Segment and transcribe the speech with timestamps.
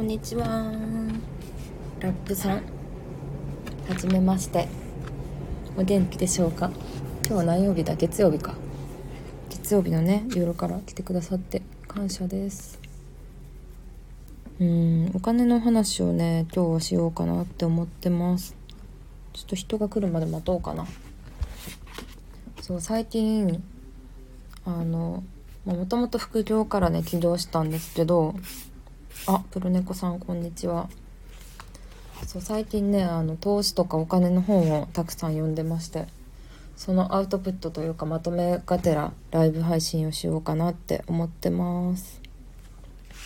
[0.00, 0.72] こんにちは。
[2.00, 2.62] ラップさん。
[3.86, 4.66] はじめまして。
[5.76, 6.70] お元気でしょうか？
[7.26, 7.96] 今日は何曜日だ？
[7.96, 8.54] 月曜日か。
[9.50, 12.80] 月曜日のね夜から来てくださって感謝です。
[14.58, 18.56] うんお金の話をね今日はしようかなって思ってます。
[19.34, 20.86] ちょっと人が来るまで待とうかな。
[22.62, 23.62] そう最近
[24.64, 25.22] あの
[25.66, 28.34] もともと副業からね起業したんですけど
[29.26, 30.88] あプロネコさんこんにちは。
[32.26, 36.06] そう最近ねあの投資とかお金の本をたくさん読んでまして
[36.76, 42.20] そのアウトプットというかまとめがてらライブ配信をしようかなって思ってます。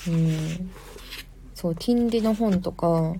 [0.08, 0.70] うん。
[1.54, 3.14] そう金利の本とか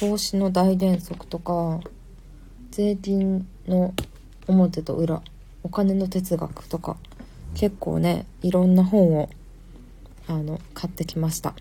[0.00, 1.80] 投資の大原則とか
[2.70, 3.94] 税金の
[4.48, 5.22] 表と裏
[5.62, 6.96] お金の哲学とか
[7.54, 9.30] 結構ねいろんな本を
[10.26, 11.54] あの買ってきました。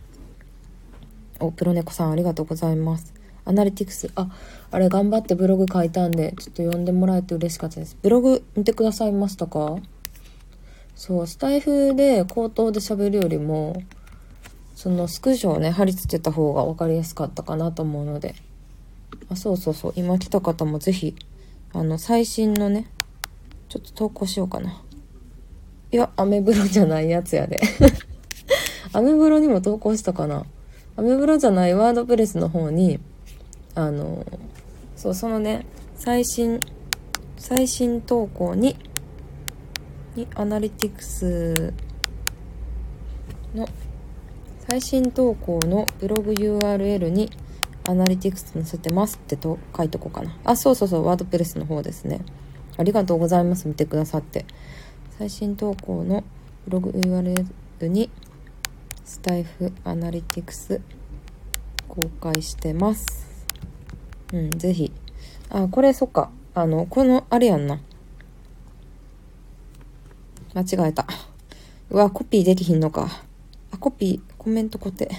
[1.39, 3.13] おプロネコさんありがとうございます。
[3.45, 4.29] アナリティクスあ
[4.71, 7.97] あれ頑張ってブログ書いたんでちょっと読んでもらえて嬉しかったです。
[8.01, 9.77] ブログ見てくださいましたか？
[10.95, 13.75] そうスタイフで口頭で喋るよりも
[14.75, 18.35] そのスクショをね貼り付けた方が分かりやすかったかなと思うので。
[19.29, 21.15] あそうそうそう今来た方も是非
[21.73, 22.87] あの最新のね
[23.69, 24.81] ちょっと投稿しようかな。
[25.91, 27.59] いやアメブロじゃないやつやで。
[28.93, 30.45] アメブロにも投稿したかな。
[30.97, 32.99] アメブロじゃないワードプレスの方に、
[33.73, 34.25] あの、
[34.95, 35.65] そう、そのね、
[35.95, 36.61] 最新、
[37.37, 38.77] 最新投稿に、
[40.15, 41.73] に、アナリティクス
[43.53, 43.67] の、
[44.67, 47.29] 最新投稿のブログ URL に、
[47.83, 50.37] アナリティクス載せてますってと書いとこうかな。
[50.45, 52.21] あ、そうそうそう、ワードプレスの方ですね。
[52.77, 53.67] ありがとうございます。
[53.67, 54.45] 見てくださって。
[55.17, 56.23] 最新投稿の
[56.65, 57.45] ブログ URL
[57.87, 58.09] に、
[59.03, 60.81] スタイフアナリティクス
[61.95, 63.25] 公開してます。
[64.33, 64.91] うん、ぜひ。
[65.49, 66.29] あ、これそっか。
[66.53, 67.79] あの、この、あれやんな。
[70.53, 71.05] 間違えた。
[71.89, 73.09] うわ、コピーできひんのか。
[73.71, 75.09] あ、コピー、コメント固定。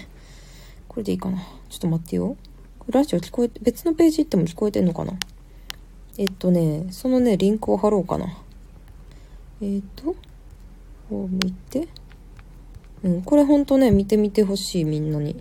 [0.88, 1.38] これでいいかな。
[1.69, 2.37] ちょっと待ってよ。
[2.88, 5.12] ラジオ聞こえて、別のページ行っても聞こえてんのかな
[6.19, 8.38] えっとね、そのね、リンクを貼ろうかな。
[9.60, 10.14] えっと、
[11.10, 11.88] こう見て。
[13.03, 15.37] うん、これほんとね、見てみてほしい、みんなに。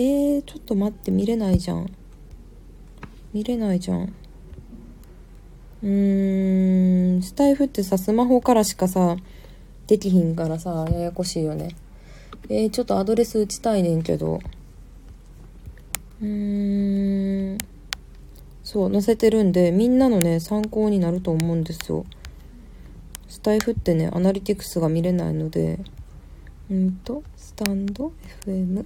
[0.00, 1.90] えー、ちょっと待って、見れないじゃん。
[3.32, 4.14] 見れないじゃん。
[5.82, 9.16] うーん、スタイフってさ、スマホからしかさ、
[9.88, 11.74] できひんからさ、ややこしいよね。
[12.48, 14.38] えー、ちょっとアドレス打ちたいねんけど。
[16.20, 17.58] うーん。
[18.62, 22.06] そう、載せてるんで、みんなのね、参考になると思うんですよ。
[23.26, 25.80] スタイフってね、アナリティクスが見れないので、
[26.70, 28.12] うんと、スタンド
[28.46, 28.84] FM、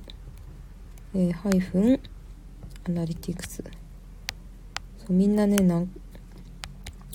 [1.15, 2.01] えー、ハイフン、
[2.87, 3.63] アナリティクス。
[4.99, 5.91] そう、みんなね、なん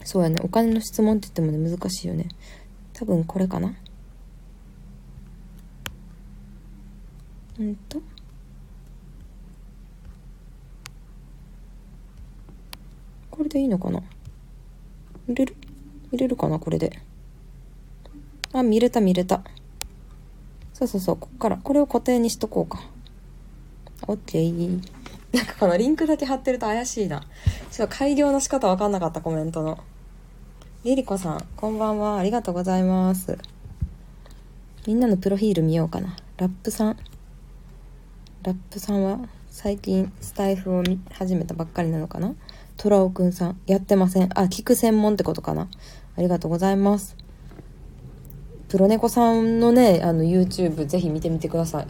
[0.03, 2.29] そうやね、お金の質問って言ってもね、難しいよね。
[2.93, 3.73] 多分これかな
[7.59, 8.01] うんと。
[13.31, 14.01] これでいいのかな
[15.27, 15.55] 入れる？
[16.11, 16.99] 入れるかなこれで。
[18.53, 19.43] あ、見れた見れた。
[20.73, 21.57] そうそうそう、こっから。
[21.57, 22.79] これを固定にしとこうか。
[24.05, 24.81] オッケー。
[25.33, 27.25] なんかこのリンクだけ貼ってると怪しいな。
[27.71, 29.79] ちょっと改良の仕方わかんなかった、コメントの。
[30.83, 32.17] リリコさん、こんばんは。
[32.17, 33.37] ありがとうございます。
[34.85, 36.15] みんなのプロフィール見ようかな。
[36.37, 36.97] ラップさん。
[38.43, 42.33] ラップさんは最近スタイフを見始めたばっかりなのかな？
[42.77, 43.59] トラオくんさん。
[43.65, 44.29] やってません。
[44.39, 45.67] あ、聞く専門ってことかな。
[46.15, 47.17] ありがとうございます。
[48.69, 51.87] プロネコさんのね、あの YouTube ぜひ見てみてください。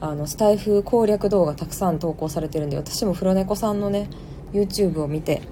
[0.00, 4.08] あの、スタイフ攻略動画たくさん投稿されてるんで、私もプロネコさんのね、
[4.52, 5.42] YouTube を見て、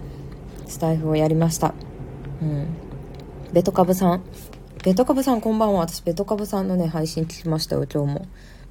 [0.66, 1.74] スタイフをやりました。
[2.40, 2.68] うん。
[3.52, 4.22] ベトカブさん。
[4.84, 5.80] ベトカブさんこんばんは。
[5.80, 8.26] 私、ベトカブさんのね、配信聞きましたよ、今日も。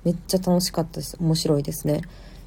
[0.06, 1.18] めっちゃ楽しかったです。
[1.20, 2.02] 面白いですね。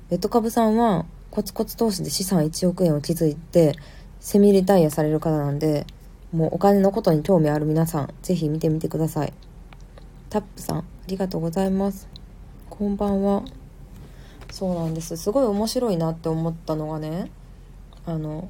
[0.09, 3.75] ベトカブさんは、コツコツ投資で資産1億円を築いて、
[4.21, 5.87] セミリタイアされる方なんで、
[6.33, 9.35] もうお金のことに興味ある皆さん、ぜひ見てみてください。
[10.31, 12.18] タップさん、ありがとうございます。
[12.79, 13.43] こんばんは。
[14.53, 15.17] そうなんです。
[15.17, 17.29] すごい面白いなって思ったのがね、
[18.07, 18.49] あの、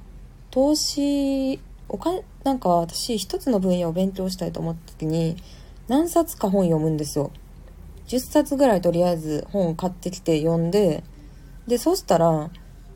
[0.51, 1.59] 投資、
[1.89, 5.39] お金、なんか私一つの分野を勉強したいと思った時に、
[5.87, 7.31] 何冊か本読むんですよ。
[8.09, 11.05] 10冊ぐらいとりあえず本を買ってきて読んで、
[11.67, 12.51] で、そしたら、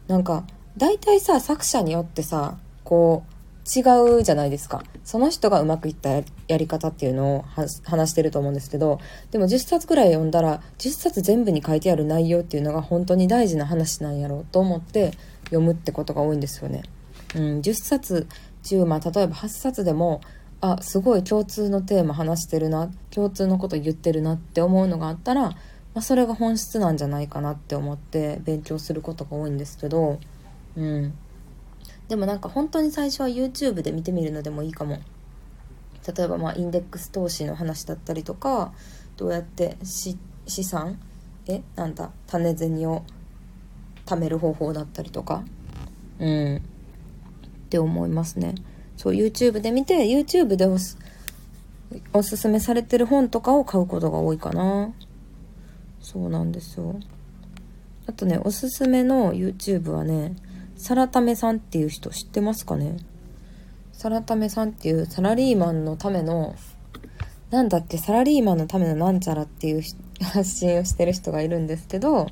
[0.08, 0.44] なんか、
[0.76, 3.31] 大体さ、作者によってさ、こう、
[3.64, 3.81] 違
[4.19, 4.82] うじゃないですか。
[5.05, 6.23] その人がうまくいったや
[6.56, 7.44] り方っていうのを
[7.85, 9.00] 話してると思うんですけど、
[9.31, 15.12] でも10冊ぐらい読んだら、10冊全部に書いてある内容っていうのが本当に大事な話なんやろうと思って
[15.44, 16.82] 読むってことが多いんですよね。
[17.35, 18.26] うん、10冊
[18.64, 20.20] 中、まあ例えば8冊でも、
[20.61, 25.55] あ、すごい共通のテーマ話してるな、共通のこと言ってるなって思うのがあったら、ま
[25.97, 30.19] あ、それが本質なんじゃないかなって思って勉強することが多いんですけど、
[30.76, 31.15] うん。
[32.12, 34.99] でもなんか本当に最初は YouTube で見てみるのでもいいかも。
[36.14, 38.75] 例えばまあインデックス投資の話だったりとか
[39.17, 41.00] どうやって資産？
[41.47, 42.11] えなんだ？
[42.26, 43.03] 種銭を
[44.05, 45.43] 貯める方法だったりとか？
[46.19, 46.56] うん。
[46.56, 46.61] っ
[47.70, 48.56] て思いますね。
[48.99, 50.99] そう YouTube で見て YouTube でおす
[52.12, 54.93] おすすめされてる本とかを買うことが多いかな。
[56.03, 56.94] そうなんですよ。
[58.06, 60.37] あとねおすすめの YouTube はね
[60.82, 62.96] サラタメさんっていう人知ってますかね？
[63.93, 66.56] サラタメさんっていうサラリーマンのための、
[67.50, 69.82] なんだっけ、サラリーマンのためのなんちゃらっていう
[70.20, 72.26] 発信をしてる人がいるんですけど、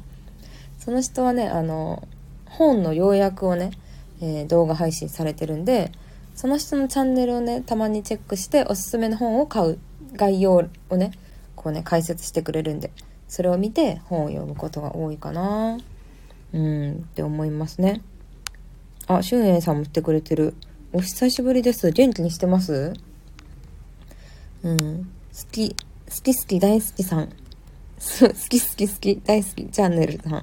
[0.81, 2.09] その人はね、あの、
[2.47, 3.71] 本の要約をね、
[4.21, 5.93] えー、動画配信されてるんで、
[6.35, 9.79] その人のチャンネルをね、たまにチェックして、おすすめの本を買う、
[10.15, 11.13] 概要をね、
[11.55, 12.91] こうね、解説してくれるんで、
[13.29, 15.79] それを見て本を読むことが多いかな。
[16.53, 18.03] うんって思いますね。
[19.07, 20.55] あ、しゅんえいさんも来てくれてる。
[20.93, 21.91] お久しぶりです。
[21.91, 22.93] 元気にしてます？
[24.63, 24.79] うん。
[24.79, 25.05] 好
[25.51, 25.77] き、好
[26.23, 27.29] き好き大好きさん。
[27.99, 30.43] 好き好き好き大好きチャンネルさん。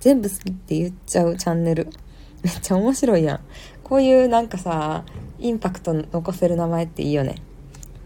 [0.00, 1.88] 全部好きって言っちゃうチャンネル。
[2.44, 3.40] めっちゃ面白いやん。
[3.82, 5.04] こういうなんかさ、
[5.38, 7.36] インパクト残せる名前っていいよね。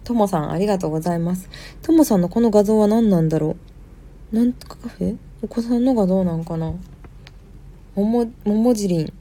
[0.04, 1.48] ともさんありがとうございます。
[1.82, 3.56] ともさんのこの画像は何なんだろ
[4.32, 4.37] う？
[4.37, 5.16] なんとかカフェ？
[5.42, 6.72] お子さんの画像なんかな？
[7.94, 9.12] もも、ももじりん。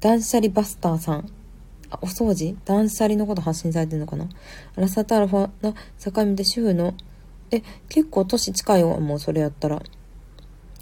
[0.00, 1.30] 断捨離バスターさん。
[1.90, 2.56] あ、お掃除？
[2.64, 4.28] 断捨離のこと発信されてるのかな？
[4.76, 6.94] アラサタルファの境目で主婦の、
[7.50, 9.82] え、結構年近いわ、もうそれやったら。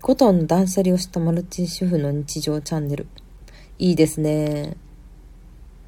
[0.02, 3.06] コトンの断捨離をしたマルチ主婦の日常チャンネル。
[3.78, 4.76] いいですね。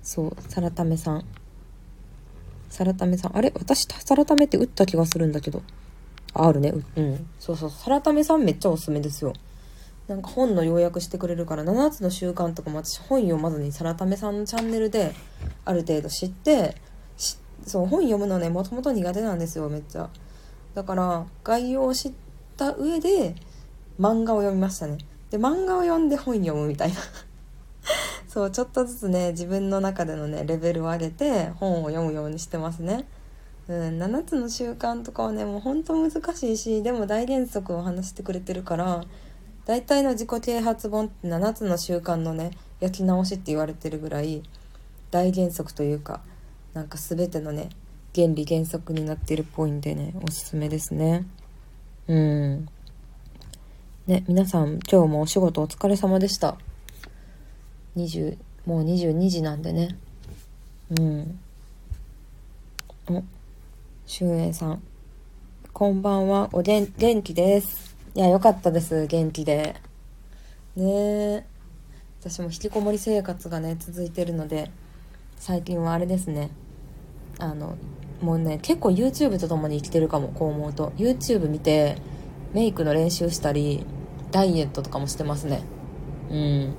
[0.02, 1.24] そう、サラタメさん。
[2.68, 3.36] サラタメさん。
[3.36, 3.52] あれ？
[3.54, 5.62] 私、サラタメって打った気がするんだけど。
[6.34, 6.72] あるね。
[6.96, 7.26] うん。
[7.38, 7.70] そうそう。
[7.70, 9.32] サラタメさんめっちゃおすすめですよ。
[10.08, 15.14] なんか本の要約してくれるから7つの習慣とかも私本読まずにサラタメさんのチャンネルで
[15.66, 16.76] ある程度知って
[17.66, 20.08] そう本読むのねもともと苦手なんですよめっちゃ。
[20.74, 22.12] だから概要を知っ
[22.56, 23.34] た上で
[24.00, 24.96] 漫画を読みましたね。
[25.30, 26.96] で漫画を読んで本読むみたいな。
[28.26, 33.06] そうちょっとずつね自分の中でのねレベルを上げて本を読むようにしてますね。
[33.68, 39.04] うん、7つの習慣とかはねもうほんと難しいしでも大原則を話してくれてるから
[39.68, 44.42] 大体の自己啓発本って7つの習慣のね焼き直しって言われてるぐらい
[45.10, 46.22] 大原則というか
[46.72, 47.68] なんか全てのね
[48.14, 51.26] 原理原則になってるっぽいんでねおすすめですね。
[52.06, 52.68] うん。
[54.06, 56.56] ね皆さん今日もお仕事お疲れ様でした。
[57.98, 59.98] 20もう22時なんでね。
[60.98, 61.38] うん。
[63.10, 63.22] お
[64.06, 64.82] しゅうえいさん。
[65.74, 66.48] こんばんは。
[66.52, 67.87] おでん元気です。
[68.14, 69.06] いや、よかったです。
[69.06, 69.76] 元気で。
[70.76, 71.46] ね
[72.20, 74.70] 私も引きこもり生活がね、続いてるので、
[75.36, 76.50] 最近はあれですね。
[77.38, 77.76] あの、
[78.20, 80.92] もうね、結構 YouTube と共に生きてるかも、こう思うと。
[80.96, 81.96] YouTube 見て、
[82.54, 83.84] メイクの練習したり、
[84.32, 85.62] ダイエットとかもしてますね。
[86.30, 86.74] うん。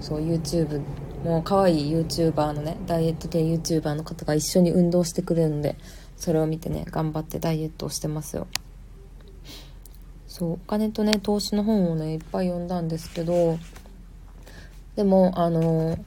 [0.00, 0.80] そう、YouTube、
[1.24, 5.76] もう可愛い YouTuber のね、ダイエット系 YouTuber の方が一緒に運動してくれるんで、
[6.16, 8.46] それを見てね、頑張ってダイエットをしてますよ。
[10.32, 13.58] そうお金とね投資の本をねいっぱい読んだんですけど
[14.96, 16.02] でもあの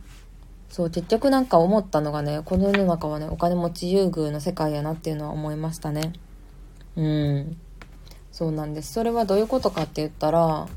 [0.67, 6.12] そう結局なんか思ったのがねこの世の中はねお金持ち優遇の世界やなっていうのは思いましたね。
[6.96, 7.58] うん。
[8.32, 8.94] そうなんです。
[8.94, 10.67] それはどういうことかって言ったら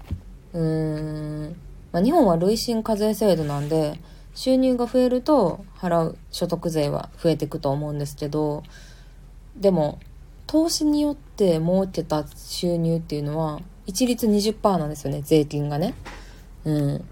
[0.53, 1.57] うーん、
[1.91, 3.99] まあ、日本は累進課税制度なんで
[4.35, 8.63] 収入が増えると払う所得税は増えていくと思うんですけど
[9.57, 10.01] でも
[10.49, 15.95] 投資によって儲けた収入っていうのは、一律20%なんですよね、税金がね。
[16.65, 17.05] うん。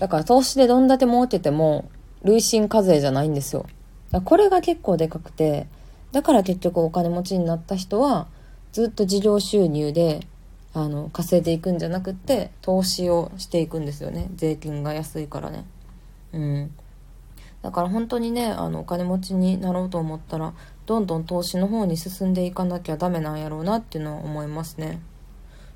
[0.00, 1.88] だから投資でどんだけ儲けても、
[2.24, 3.66] 累進課税じゃないんですよ。
[4.24, 5.68] これが結構でかくて、
[6.10, 8.26] だから結局お金持ちになった人は、
[8.72, 10.26] ずっと事業収入で、
[10.74, 14.30] あの、稼いでいくんじゃなくって、投資をしていくんですよね。
[14.34, 15.64] 税金が安いからね。
[16.32, 16.74] うん。
[17.62, 20.54] だから本当にね、あの、お金持ちになろうと思ったら、
[20.88, 25.02] どんどん投資の方に進んでいかなきゃダメなんやろうなっていうのは思いますね。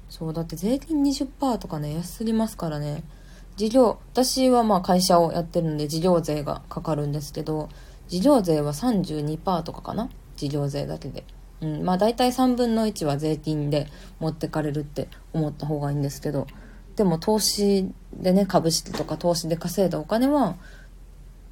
[0.08, 3.04] そう、だって税金20%とかね、安すぎますからね。
[3.56, 7.68] 事業、私はまあ会社をやってるんで事業税がかかるんですけど、
[8.08, 11.24] 事業税は32%とかかな事業税だけで。
[11.60, 13.88] うん、まあ大体3分の1は税金で
[14.18, 16.46] 持ってかれるって思った方がいいんですけど、
[16.96, 20.56] でも投資でね、株式とか投資で稼いだお金は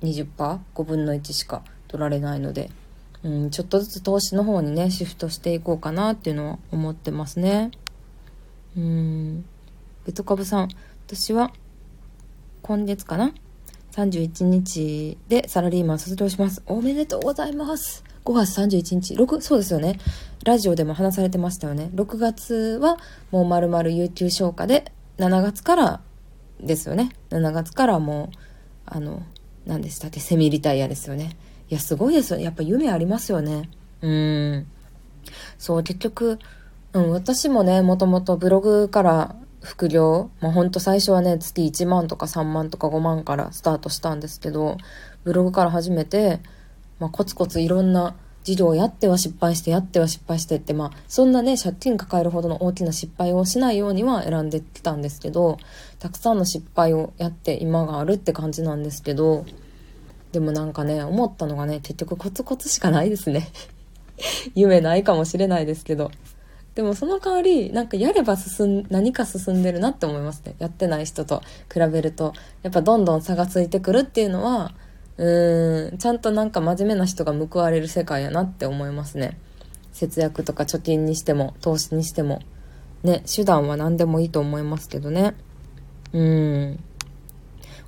[0.00, 2.70] 20%?5 分の1しか取られないので、
[3.22, 7.70] うん、ちょっとずつ投資の方にね、シフトしていこうかなっていうのは思ってますね。
[8.76, 9.44] うん。
[10.06, 10.68] ベト株さん、
[11.06, 11.52] 私は
[12.62, 13.32] 今月かな
[13.92, 16.62] ？31日でサラリーマン卒業します。
[16.66, 18.04] おめでとうございます。
[18.24, 19.98] 5月31日、6、そうですよね。
[20.44, 21.90] ラジオでも話されてましたよね。
[21.94, 22.98] 6月は
[23.30, 26.00] もう丸々有給消化で、7月から
[26.60, 27.10] ですよね。
[27.30, 28.36] 7月からもう、
[28.86, 29.22] あの、
[29.66, 31.36] 何でしたっけ、セミリタイヤですよね。
[31.70, 32.40] いや、すごいですよ。
[32.40, 33.70] やっぱ夢ありますよね。
[34.02, 34.66] うん。
[35.56, 36.38] そう、結局、
[36.92, 44.78] うん、私もね、もともとブログから副業、まあ、ほんと最初はね、月1万とか3万とか5万からスタートしたんですけど、
[45.22, 46.40] ブログから始めて、
[46.98, 55.58] まあ、コツコツいろんな事業をやっては失敗して、やっては失敗してって、まあ、そんなね、借金抱えるほどの大きな失敗をしないようには選んできたんですけど、
[55.98, 59.44] たくさんの失敗をやって今があるって感じなんですけど、
[60.32, 63.48] でもなんかね、思ったのがね、結局コツコツしかないですね。
[64.54, 66.10] 夢ないかもしれないですけど。
[66.74, 70.54] でもその代わり、なんかやれば進ん、何か進んでるなって思いますね。
[70.58, 72.32] やってない人と比べると。
[72.62, 74.72] やっぱどんどん差がついてくるっていうのは、
[75.16, 79.36] うーん、ちゃんとなんか真面目な人が報われる世界やなって思いますね。
[79.92, 82.40] 節約とか貯金にしても、投資にしても。
[83.02, 85.34] ね、手段は何でもいいと思いますけどね。
[86.12, 86.78] うん。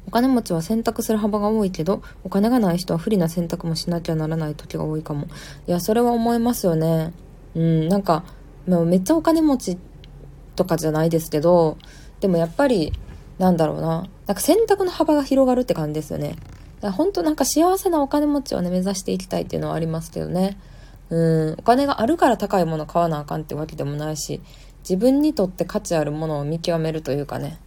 [0.06, 5.26] お金持ちは選択する幅が多いけど、お金がない人は不利な選択もしなきゃならない時が多いかも。
[5.66, 7.12] いや、それは思いますよね。
[7.54, 8.24] うん、なんか、
[8.66, 9.78] めっちゃお金持ち
[10.56, 11.78] とかじゃないですけど、
[12.20, 12.92] でもやっぱり、
[13.38, 14.08] なんだろうな。
[14.26, 16.30] なんか選択の幅が広がるって感じですよね。
[16.30, 16.38] だか
[16.88, 20.58] ら本当なんか幸せなお金持ちをね、目指していきたいっていうのはありますけどね。
[21.10, 24.40] うん、お金があるから高いもの買わなあかんってわけでもないし、
[24.80, 27.58] 自分にとって価値あるものを見極めるというかね。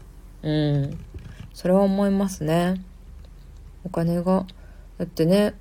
[0.43, 0.99] うん。
[1.55, 2.83] それは思いますね。
[3.85, 4.45] お金が、
[4.97, 5.55] だってね、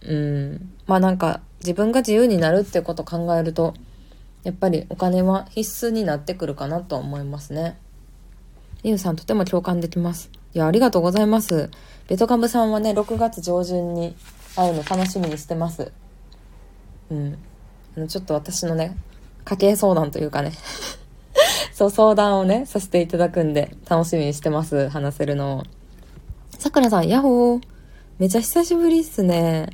[0.00, 0.72] うん。
[0.86, 3.74] まあなんか、自分が自由になるってこと考えると、
[4.42, 7.78] やっぱりお金は必須になってくるかなと思いますね。
[8.84, 10.30] リュウさんとても共感できます。
[10.54, 11.68] いや、ありがとうございます。
[12.08, 14.16] ベトカムさんはね、6月上旬に
[14.56, 15.92] 会うの楽しみにしてます。
[17.10, 17.38] うん。
[18.08, 18.96] ちょっと私のね、
[19.44, 20.52] 家計相談というかね
[21.74, 24.88] そう、相談をね、させていただくんで、楽しみにしてます。
[24.90, 25.62] 話せるのを。
[26.56, 27.62] さくらさん、ヤッホー。
[28.20, 29.70] めちゃ久しぶりっすね。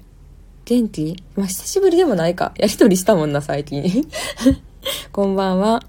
[0.65, 1.23] 元気？
[1.37, 2.55] まあ、久しぶりでもないか。
[2.57, 3.85] やりとりしたもんな、最近。
[5.13, 5.83] こんばんは。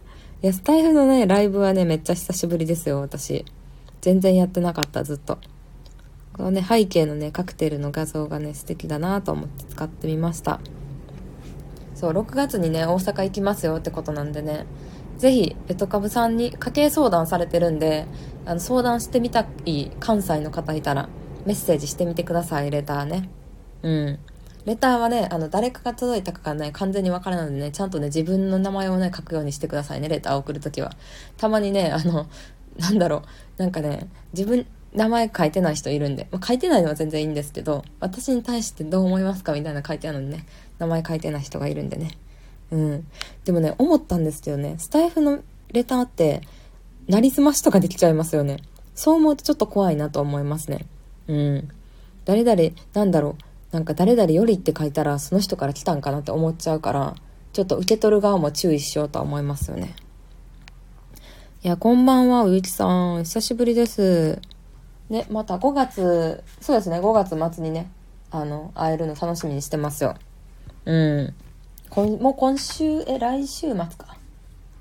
[0.44, 3.46] いや、スタイフのね、ライブはね、めっちゃ久しぶりですよ、私。
[4.02, 5.38] 全然やってなかった、ずっと。
[6.34, 10.60] このね、背景のね、カクテルの画像がね、素敵だなと思って使ってみました。
[11.96, 14.66] そう、6月にね、大阪行きますよってことなんでね、
[15.22, 18.08] ぜひ、ベトカブさんに家計相談されてるんで、
[18.44, 21.10] あの、相談してみたい関西の方いたら、
[21.46, 23.30] メッセージしてみてください、レターね。
[23.84, 24.20] うん。
[24.66, 30.92] レターはね、あの、誰かが届いたかがね、完全にわからないのでね、ちゃんとね、自分の名前をね、書くようにしてくださいね、レターを送るときは。
[31.38, 32.26] たまにね、あの、
[32.80, 33.22] なんだろう、
[33.62, 40.48] なんかね、自分、名前書いてない人いるんで、まあ、書いてないのは全然いいんですけど、私に対してどう思いますかみたいな書いてあるのにね、
[40.80, 42.18] 名前書いてない人がいるんでね。
[42.72, 43.08] うん。
[43.46, 45.40] でもね、思ったんですけどね、スタイフの
[45.72, 46.42] レターって、
[47.08, 48.58] なりすましとかできちゃいますよね。
[48.96, 50.86] そう思うとちょっと怖いなと思いますね。
[51.28, 51.70] うん。
[52.26, 53.36] 誰々、なんだろ
[53.72, 57.16] う、なんか誰々よりって書いたらその人から来たんかなって思っちゃうから、
[57.54, 59.96] ちょっと受け取る側も注意しようとは思いますよね。
[61.64, 62.86] いや、こんばんは、うゆきさ
[63.18, 63.24] ん。
[63.24, 64.40] 久しぶりです。
[65.10, 67.92] ね、また5月、そうですね、5月末にね、
[68.32, 70.16] あの、会えるの楽しみにしてますよ。
[70.86, 71.34] うん。
[71.92, 74.16] こもう今週、え、来週末か。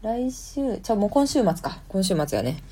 [0.00, 1.80] 来週、じゃもう今週末か。
[1.88, 2.62] 今週末やね。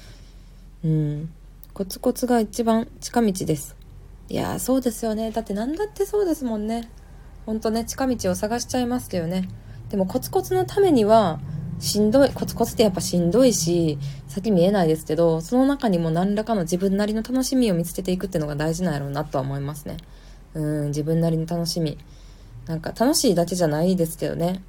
[0.84, 1.32] うん。
[1.74, 3.74] コツコツが一番近道です。
[4.28, 5.32] いやーそうですよね。
[5.32, 6.88] だって何だってそうですもんね。
[7.46, 9.48] ほんとね、近道を探しちゃいますけどね。
[9.90, 11.40] でもコツコツのためには、
[11.80, 19.96] しんどい、コツコツってやっぱしんどいし、先見えないですけど、その中にも何らかの自分なりの楽しみを見つけていくっていうのが大事なんやろうなとは思いますね。
[20.54, 21.98] うん、自分なりの楽しみ。
[22.68, 24.62] なんか楽しいだけじゃないですけどね。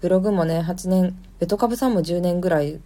[0.00, 2.80] ブログもね、8年、ベトカブさんも10年ぐらい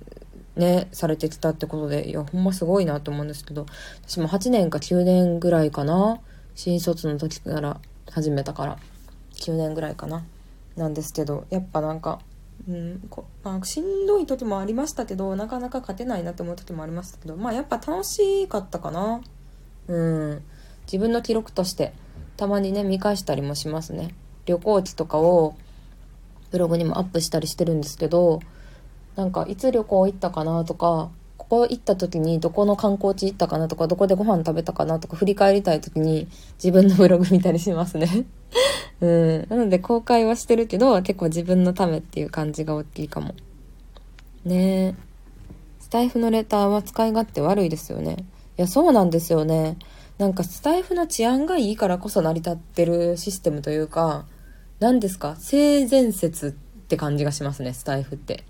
[0.56, 3.64] ね、されてきたってことで、いや、ほんますごいなと思うんですけど、
[4.06, 6.20] 私も8年か9年ぐらいかな。
[6.54, 8.78] 新卒の時から始めたから、
[9.36, 10.24] 9年ぐらいかな。
[10.76, 12.18] なんですけど、やっぱなんか、
[12.68, 19.22] うんこまあ、しんどい時もありましたけどなかなか勝てないなって思う時もありましたけどまあやっぱ楽しかったかな
[19.86, 20.02] う
[20.34, 20.42] ん
[20.86, 21.92] 自分の記録として
[22.36, 24.14] たまにね見返したりもしますね
[24.48, 25.54] 旅行地とかを
[26.50, 28.40] ブログにもアップしたりしてるんですけど
[29.14, 38.26] なんかいつ旅行行ったかなとかここ行った時にどこの観光地行ったかなとかどこでご飯食べたかなとか振り返りたい時に自分のブログ見たりしますね。
[39.00, 39.46] うん。
[39.48, 43.34] なので公開はしてるけど結構自分のためっていう感じが大きいかも。
[44.44, 44.88] ね。
[44.88, 44.94] え
[45.80, 48.16] スタイフのレターは使い勝手悪いですよね。
[48.58, 49.78] いやそうなんですよね。
[50.18, 54.26] なんかスタイフの治安がいいからこそ成り立ってるシステムというか
[54.80, 55.36] 何ですか？
[55.36, 56.50] 性善説っ
[56.88, 58.44] て感じがしますねスタイフって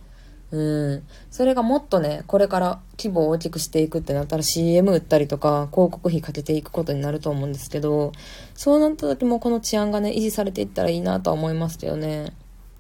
[0.51, 1.03] うん。
[1.31, 8.13] それがもっとね、これから規模を大きくしていくってなったら CM 売ったりとか広告費かけていくことになると思うんですけど、
[8.55, 12.33] そうなった時もこの治安がね、維持されていったらいいなとは思いますけどね。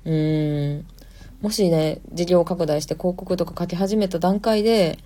[0.06, 0.86] うん。
[1.42, 4.98] もしね、事業拡大して広告とか書き始めた段階で、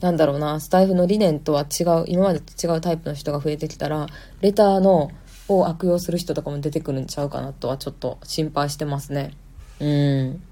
[0.00, 4.06] なんだろうな、スタイフの理念とは違う、今までと違うタイプの人が増えてきたら、
[4.40, 5.10] レターの、
[5.48, 9.32] を悪用する人とかも出てくるんちゃうかなとはちょっと心配してますね。
[9.80, 10.42] うん。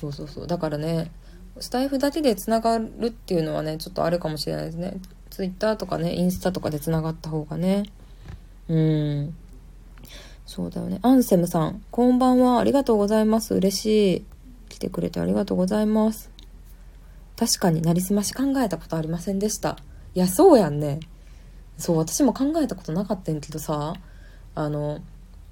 [0.00, 0.46] そうそうそう。
[0.46, 1.10] だからね
[1.58, 4.96] スタイフだけでつながるっていうのはねちょっとあるかもしれないですね。
[5.30, 7.84] ツイッターとかねインスタとかでつながった方がね。
[8.68, 9.34] うん。
[10.46, 10.98] そうだよね。
[11.02, 12.58] アンセムさんこんばんは。
[12.58, 13.54] ありがとうございます。
[13.54, 14.24] 嬉しい。
[14.68, 16.30] 来てくれてありがとうございます。
[17.36, 19.78] 確かになりすまし考えたことありませんでした。
[20.14, 21.00] いやそうやんね。
[21.78, 23.94] そう私も考えたことなかったんけどさ。
[24.60, 25.00] あの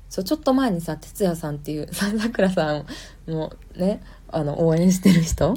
[0.09, 2.85] そうちょっと前にさ哲也さんっていう さくらさ
[3.27, 4.01] んもね
[4.31, 5.55] あの、応援してる人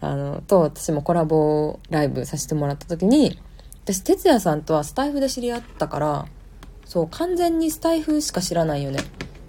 [0.00, 3.38] あの、と私もコラボライブさせてもらった時に、
[3.84, 6.26] 私、哲也さんとはスタイフで知り合ったから、
[6.84, 9.00] そう、完全にスタイフしか知らないよね。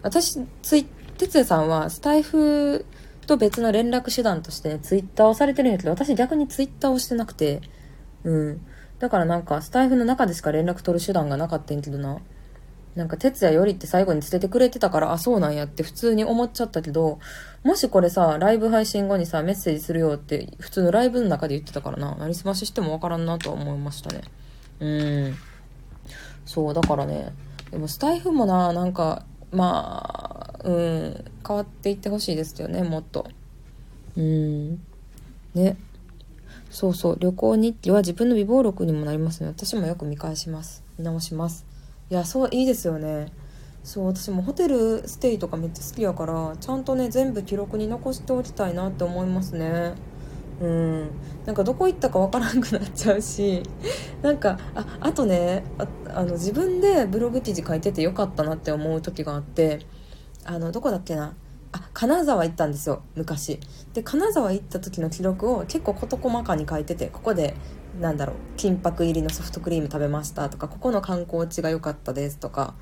[0.01, 0.86] 私、ツイ、
[1.18, 2.86] 哲也さんはスタイフ
[3.25, 7.62] と別の連絡手段として、ね、ツイッターをされてるんやけど、私逆にツイッターをしてなくて、
[8.24, 8.62] うん。
[9.00, 12.20] だからなんか、スタイフの中でしか連絡取る手段がなかったんやけどな。
[12.98, 17.20] なんか、哲也よりって最後に捨ててくれてたから、あ、そうなんやって普通に思っちゃったけど、
[17.64, 24.24] もしこれさ、ライブ配信後にさ、メッセージするよって、普通のライブの中で言ってたからな、なりすまししてもわからんなと思いましたね。
[24.79, 24.88] う
[25.29, 25.36] ん。
[26.46, 27.33] そう、だからね、
[27.70, 33.27] でもスタイフもな、なんか、まあ、うん、変わっていってほしいですよね、もっと。
[34.18, 34.79] うん。
[35.53, 35.77] ね。
[36.72, 39.50] そうそう、旅行日記は自分の備忘録にもなりますね。
[39.50, 40.83] 私もよく見返します。
[40.98, 41.76] 見直します。
[42.09, 43.27] いやそういいですよね。
[43.83, 49.93] そう私もホテルステイとかめっちゃ好きやからちゃんとね全部記録に残しておきたいなって思いますね。
[50.61, 51.09] うん。
[51.46, 53.63] なんかどこ行ったかわからんくなっちゃうし
[54.22, 55.63] なんかああとね
[56.13, 59.85] あの自分でブログ記事書いててよかったなって思う時があって
[60.46, 61.33] あのどこだっけな。
[61.74, 63.59] あ金沢行ったんですよ昔。
[63.93, 67.55] で金沢行った時の記録を結構事細かに書いててここで
[68.00, 72.75] なんだろう金箔入りのソフトクリーム食べましたとかここの観光地が良かったですとか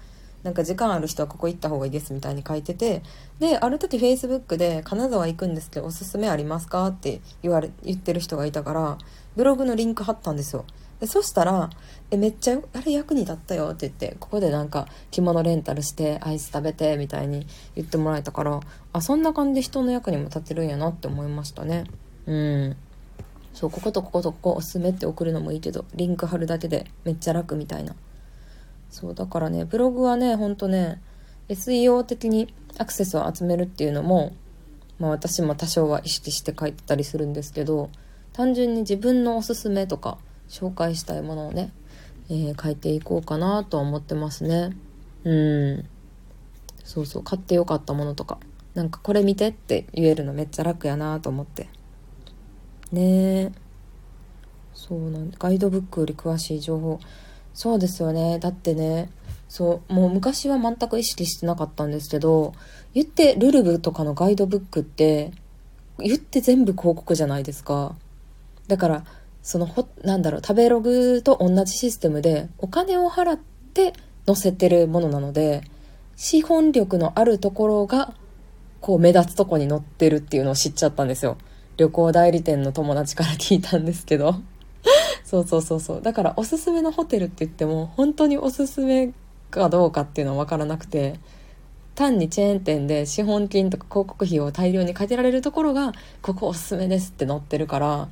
[0.44, 3.02] なんか時間ある人はここ行った方がいいですみたいに書いてて
[3.40, 8.98] である時 Facebook で「金沢行くんですけどおすすめありますか?」って言われ言ってる人がいたから
[9.36, 10.66] ブログのリンク貼ったんですよ。
[11.00, 11.70] でそしたら
[12.12, 18.60] 「えめっちゃあれ役に立ったよ」って言ってここでなんか着物レンタルしてアイス食べてみたいに言ってもらえたから
[18.94, 21.86] あそんな感じで人の役にも立てるんやなって思いましたね。
[22.28, 22.78] うん。
[23.56, 27.96] そうこことこことここおすすめって送るのもいいけどリンク貼るだけでめっちゃ楽みたいな。
[28.90, 31.02] そうだからねブログはねほんとね
[31.50, 34.34] SEO 的にアクセスを集めるっていうのも
[35.00, 37.90] まあ私も多少は意識して書いてたりするんですけど
[38.34, 40.18] 単純に自分のおすすめとか
[40.50, 41.72] 紹介したいものをね、
[42.30, 44.76] えー、書いていこうかなとは思ってますね。
[45.24, 45.86] うん。
[46.84, 48.38] そうそう買ってよかったものとか
[48.76, 51.68] なんかこれ見てって言えるのめっちゃ楽やなと思って。
[52.96, 53.52] ね。
[54.74, 57.00] そうなんガイドブックより詳しい情報。
[57.54, 58.40] そうですよね。
[58.40, 59.10] だってね
[59.48, 62.54] そうもう昔は全く意識してなかったんですけど
[62.94, 65.32] 言ってルルブとかのガイドブックって
[66.00, 67.96] 言って全部広告じゃないですか。
[68.68, 69.06] だから
[69.44, 73.94] そのほなんだろう食べログと同じシステムでお金を払って
[74.26, 75.64] 載せてるものなので
[76.16, 78.14] 資本力のあるところが
[78.82, 81.38] こう目立つとこに載ってるっていうのを知っちゃったんですよ。
[81.78, 84.36] 旅行代理店の友達から聞いたんですけど。
[85.24, 86.02] そうそうそうそう。
[86.02, 89.12] だからおすすめのホテルって言っても本当におすすめ
[89.50, 91.20] かどうかっていうのは分からなくて
[91.96, 98.10] 単にチェーン店で資本金とか広告費を大量にかけられるところがここおすすめですって載ってるから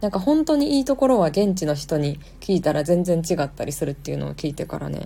[0.00, 5.04] なんか本当にいいところは現地の人に聞いたら全然違ったりするっていうのを聞いてからね。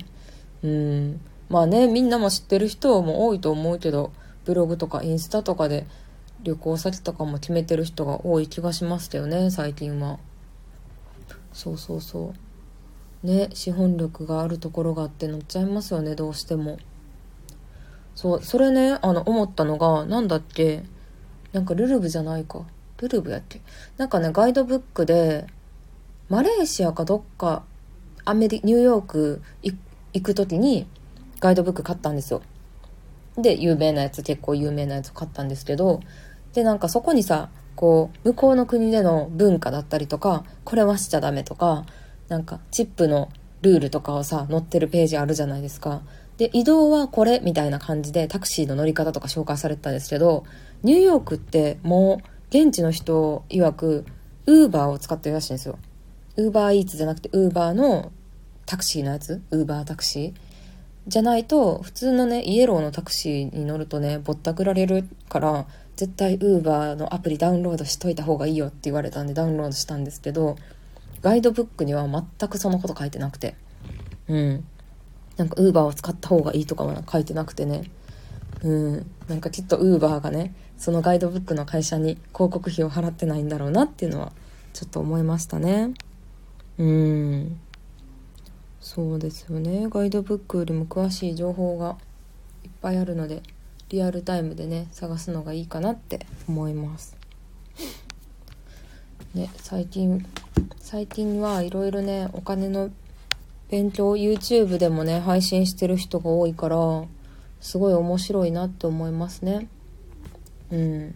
[0.64, 1.20] うん。
[1.48, 4.12] まあねみんなも知ってる人も多いと思うけど
[4.44, 5.86] ブログとかインスタとかで
[6.42, 10.18] 旅行先とかも決めてる人が多い気がしましたよね最近は。
[11.52, 12.32] そうそうそ
[13.24, 13.26] う。
[13.26, 16.78] ね資本力があるところがあって乗っちゃいますよねどうしても。
[18.14, 20.84] そうそれねあの思ったのが何だっけ
[21.52, 22.64] なんかルルブじゃないか。
[22.98, 23.60] ルルブやっけ？
[23.96, 25.46] なんかねガイドブックで
[26.28, 27.64] マレーシアかどっか
[28.24, 30.86] アメリニューヨーク行く時に
[31.40, 32.42] ガイドブック買ったんですよ。
[33.36, 36.00] で有名なやつ結構有名なやつ買ったんですけど
[36.58, 41.86] でなんかそこにさこう向こうの国での文化だったりとかこれはしちゃダメとか
[42.26, 43.30] なんかチップの
[43.62, 46.02] ルールとかをさ載ってるページあるじゃないですか。
[46.36, 50.44] で移動はこれみたいな感じでタクシーの乗り方とか紹介されてたんですけど
[50.82, 54.04] ニューヨークってもう現地の人曰く
[54.46, 55.78] ウーバーを使ってるらしいんですよ。
[56.36, 58.10] ウーバーイーツじゃなくてウーバーの
[58.66, 59.40] タクシーのやつ？
[59.52, 60.34] ウーバータクシー？
[61.06, 65.66] じゃないと普通のねイエローのタクシーに乗るとねぼったくられるから
[65.98, 70.54] 絶対ウーバーのアプリダウンロードしといた方がいいよって言われたんでダウンロードしたんですけど
[71.22, 73.56] ガイドブックには全くそのこと書いてなくて。
[74.28, 74.64] うん。
[75.36, 77.90] なんかウーバーを使った方がいいとかは書いてなくてね。
[78.62, 79.10] うん。
[79.26, 84.30] なんかきっとウーバーがねそのガイドブックの会社に広告費を払ってないんだろうなっていうのは
[84.74, 85.94] ちょっと思いましたね。
[86.78, 87.58] うん。
[88.80, 89.88] そうですよね。
[89.90, 91.96] ガイドブックよりも詳しい情報が
[92.62, 93.42] いっぱいあるので。
[93.90, 97.16] リアルタイムでね探すのがいいかなって思います。
[99.34, 100.26] ね最近
[100.78, 102.90] 最近はいろいろねお金の
[103.70, 106.76] 勉強 YouTube でもね配信してる人が多いから
[107.60, 109.68] すごい面白いなって思いますね。
[110.70, 111.14] うん。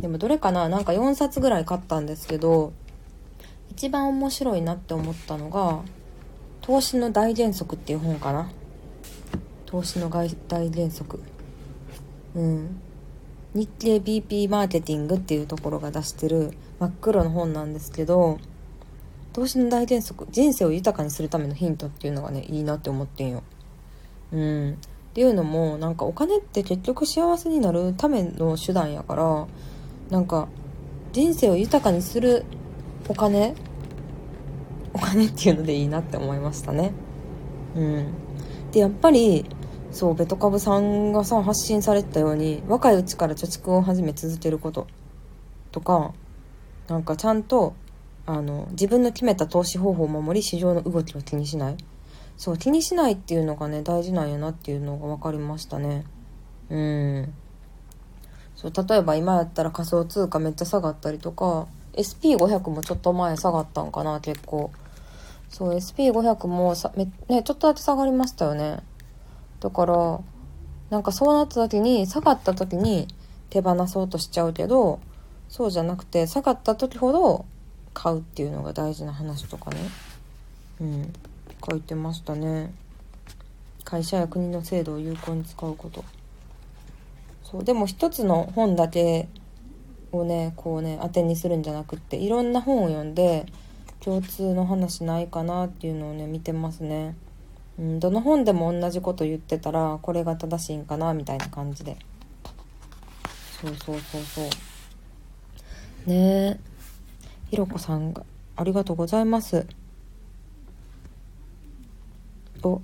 [0.00, 2.72] でもどれかななんか4冊ぐらい買ったんですけど
[3.70, 5.80] 一番面白いなって思ったのが
[6.62, 8.50] 「投資の大原則」っていう本かな。
[9.66, 10.28] 投資の大
[10.70, 11.20] 原則。
[12.34, 12.80] うん。
[13.54, 18.38] 日経 BP マーケティングっていうところが出してる真っ黒の本なんですけど
[19.32, 23.42] 投資の大原則人生を豊かにするためのヒントっていうのがねいいなって思ってんよ。
[24.32, 24.72] うん。
[24.72, 24.74] っ
[25.14, 29.46] ていうのもなんかお金って結局幸せになるための手段やから
[30.10, 30.48] なんか
[31.12, 32.44] 人生を豊かにする
[33.08, 33.54] お金
[34.92, 36.92] お金っていうのでいいなって思いましたね。
[37.74, 38.06] うん。
[38.72, 39.46] でやっぱり
[39.98, 44.86] そうベトカブさんがさ発信されてたように若いうちから貯蓄を始め続けること。
[45.72, 46.14] とか
[46.86, 47.74] なんかちゃんと
[48.24, 51.76] あの自分の決めた投資方法を守り市場の動きを気にしない。
[52.36, 56.04] そう気にしないっていうのがね大事なんやなっていうのが分かりましたね。
[56.70, 57.34] うん。
[58.54, 64.70] そう例えば今やったら仮想通貨めっちゃ下がったりとか SP500 もちょっと前下がったんかな結構。
[65.48, 68.78] そう SP500 もさめ、ね、ちょっとだけ下がりましたよね。
[69.60, 70.20] だから
[70.90, 73.08] なんかそうなった時に下がった時に
[73.50, 75.00] 手放そうとしちゃうけど
[75.48, 77.44] そうじゃなくて下がった時ほど
[77.94, 79.78] 買うっていうのが大事な話とかね。
[80.80, 81.12] うん。
[81.68, 82.72] 書いてましたね。
[83.84, 86.04] 会社や国の制度を有効に使うこと。
[87.42, 87.64] そう。
[87.64, 89.28] でも一つの本だけ
[90.12, 93.46] をねこうね当てにするんじゃなくっていろんな本を読んで
[94.00, 97.16] 共通の話ないかなっていうのをね見てますね。
[97.78, 101.96] うん、どの本でも同じこと言ってたらこれが正しいんかなみたいな感じで。
[103.60, 104.44] そうそうそうそう。
[106.08, 106.60] ねえ。
[107.50, 108.24] ひろこさんが
[108.56, 109.66] ありがとうございます。
[112.62, 112.80] お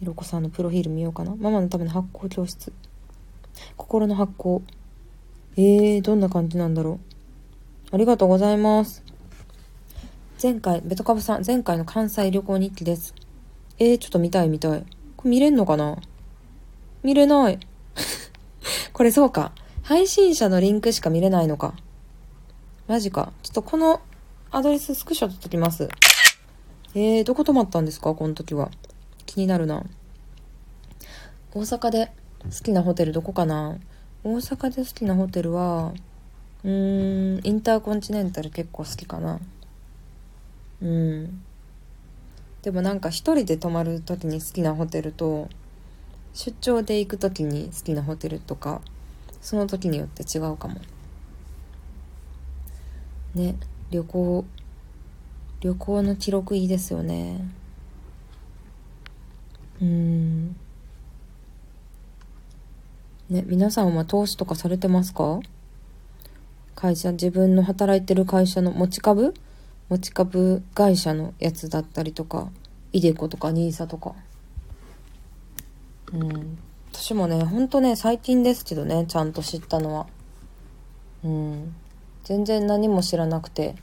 [0.00, 1.36] ひろこさんのプロフィール見ようかな。
[1.36, 2.72] ママのための発酵教室。
[3.76, 4.62] 心の発酵。
[5.56, 6.98] えー、どんな感じなんだろ
[7.92, 7.94] う。
[7.94, 9.04] ありがとうございます。
[10.42, 13.14] 前回、ベトカブさん、前回の関西旅行日記です。
[13.78, 14.84] えー、ちょっと見たい見たい。
[15.16, 15.98] これ見れんのかな？
[17.04, 17.60] 見れない。
[18.92, 19.52] これそうか。
[19.82, 21.74] 配信者のリンクしか見れないのか。
[22.88, 23.32] マジか。
[23.44, 24.00] ちょっとこの
[24.50, 25.88] アドレススクショ撮っときます。
[26.96, 28.12] えー、どこ泊まったんですか？
[28.12, 28.72] この時は。
[29.26, 29.84] 気になるな。
[31.54, 32.10] 大阪で
[32.42, 33.78] 好きなホテルどこかな？
[34.24, 35.92] 大阪で好きなホテルは、
[36.64, 39.38] うーん、インターコンチネンタル結構好きかな。
[40.82, 41.42] うん。
[42.62, 45.48] でもなんか一人で泊まる時に好きなホテルと
[46.34, 48.80] 出張で行く時に好きなホテルとか
[49.40, 50.80] その時によって違うかも。
[53.34, 53.56] ね
[53.90, 54.44] 旅行
[55.60, 57.40] 旅行の記録いいですよね。
[59.80, 60.56] うん。
[63.30, 65.40] ね皆さんは投資とかされてますか？
[66.74, 69.34] 会社自分の働いてる会社の持ち株？
[69.92, 72.50] 持ち株会社のやつだったりとか
[72.94, 74.14] イデコとか NISA とか。
[76.14, 76.58] うん。
[76.90, 80.06] 私もねほんとね最近ですけどねちゃんと知ったのは。
[81.22, 81.74] うん。
[82.24, 83.74] 全然何も知らなくて。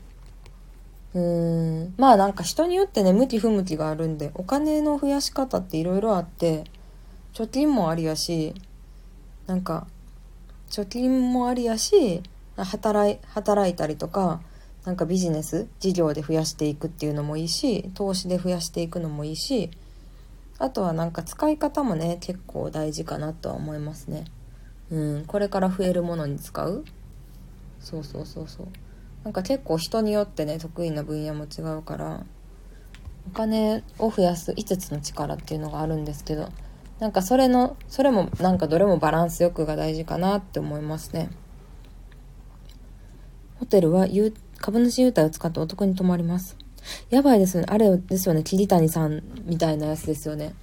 [1.14, 1.94] うーん。
[1.96, 6.64] まあなんか人によってね向き不向きがあるんでお金の増やし方っていろいろあって
[7.34, 8.52] 貯金もありやし
[9.46, 9.86] なんか
[10.70, 12.24] 貯金もありやし
[12.56, 14.40] 働い働いたりとか
[14.84, 19.70] なんかビジネス事業で増やしていくっていうのもいいし投資で増やしていくのもいいし
[20.58, 24.24] あとはなんか使い方もね結構大事かなとは思いますね。
[24.90, 26.84] うんこれから増えるものに使う。
[27.78, 28.68] そうそうそうそう。
[29.24, 32.24] なんか結構人によってね得意な分野も違うから
[33.26, 36.48] お金を増やす5つの力っていうのがあるんですけど
[36.98, 41.30] なんかそれのそれもなんかどれもバランスよくが大事かなって思いますね。
[43.58, 44.06] ホテルは
[44.60, 46.56] 株主優待を使ってお得に泊まります。
[47.08, 47.66] やばいですよね。
[47.70, 48.42] あれですよね。
[48.42, 50.54] 桐谷さんみたいなやつですよね。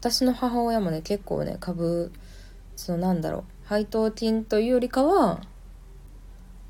[0.00, 2.12] 私の母親もね結構ね株
[2.76, 3.44] そのなんだろう。
[3.66, 5.42] 配当金というよりかは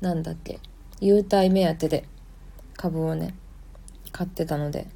[0.01, 0.59] なんだっけ。
[0.99, 2.05] 優待目当てで
[2.75, 3.35] 株をね
[4.11, 4.87] 買ってたので。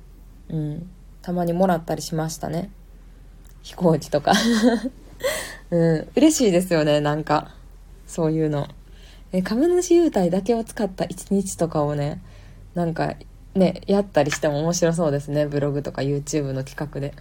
[0.49, 0.89] うん。
[1.21, 2.69] たまにもらったりしましたね。
[3.61, 4.33] 飛行機とか。
[5.71, 6.07] うん。
[6.15, 7.55] 嬉しいですよねなんか。
[8.05, 8.67] そういうの。
[9.33, 12.21] え株主優待だけを使った1日とかをね
[12.75, 13.15] なんか
[13.55, 15.45] ねやったりしても面白そうですね。
[15.47, 17.13] ブログとか YouTube の企画で。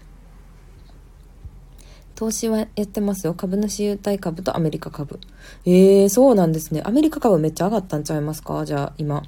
[2.14, 3.34] 投資はやってますよ。
[3.34, 5.18] 株主優待株とアメリカ株。
[5.64, 6.82] えー、そうなんですね。
[6.84, 8.64] アメリカ株めっちゃ上がったんちゃいますか？
[8.64, 9.22] じゃあ今。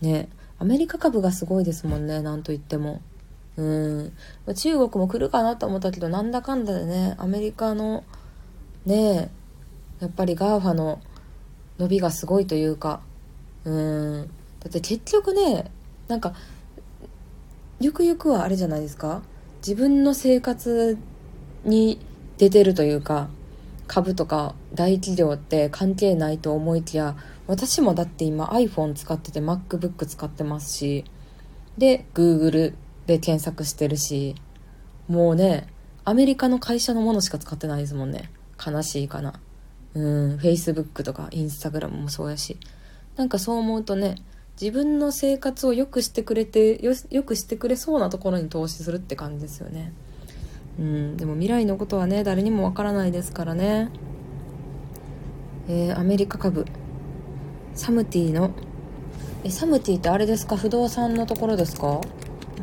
[0.00, 0.28] ね。
[0.58, 2.22] アメリカ株がすごいですもんね。
[2.22, 3.02] なんと言っても。
[3.56, 4.12] うん。
[4.54, 8.04] 中国も来るかなと思ったけどなんだかんだでねアメリカの
[8.84, 9.30] ね
[10.00, 11.00] やっぱり GAFA の
[11.78, 13.00] 伸びがすごいというか。
[13.64, 14.30] うん。
[14.60, 15.70] だって結局ね
[16.08, 16.34] なんか
[17.80, 19.22] ゆくゆくはあれじゃないですか。
[19.58, 20.96] 自分の生活
[21.64, 21.98] に
[22.38, 23.28] 出てるというか
[23.86, 31.04] 株とか大企業って関係ないと思いきや私もだって今 iPhone 使ってて MacBook 使ってますし
[31.78, 32.74] で Google
[33.06, 34.34] で検索してるし
[35.08, 35.66] もうね
[36.04, 38.30] アメリカの会社のものしか使ってないですもんね。
[38.64, 39.34] 悲しいかな。
[39.96, 42.58] うん Facebook とか Instagram もそうやし。
[43.16, 44.16] なんかそう思うとね
[44.60, 49.92] 自分の生活を良くしてくれてよよくしてくれそうなところに投資するって感じですよね。
[50.78, 53.90] うんでも未来のことはね誰にもわからないですからね。
[55.68, 56.66] えー、アメリカ株。
[57.74, 58.50] サムティの
[59.44, 60.56] えサムティってあれですか？
[60.56, 62.00] 不動産のところですか？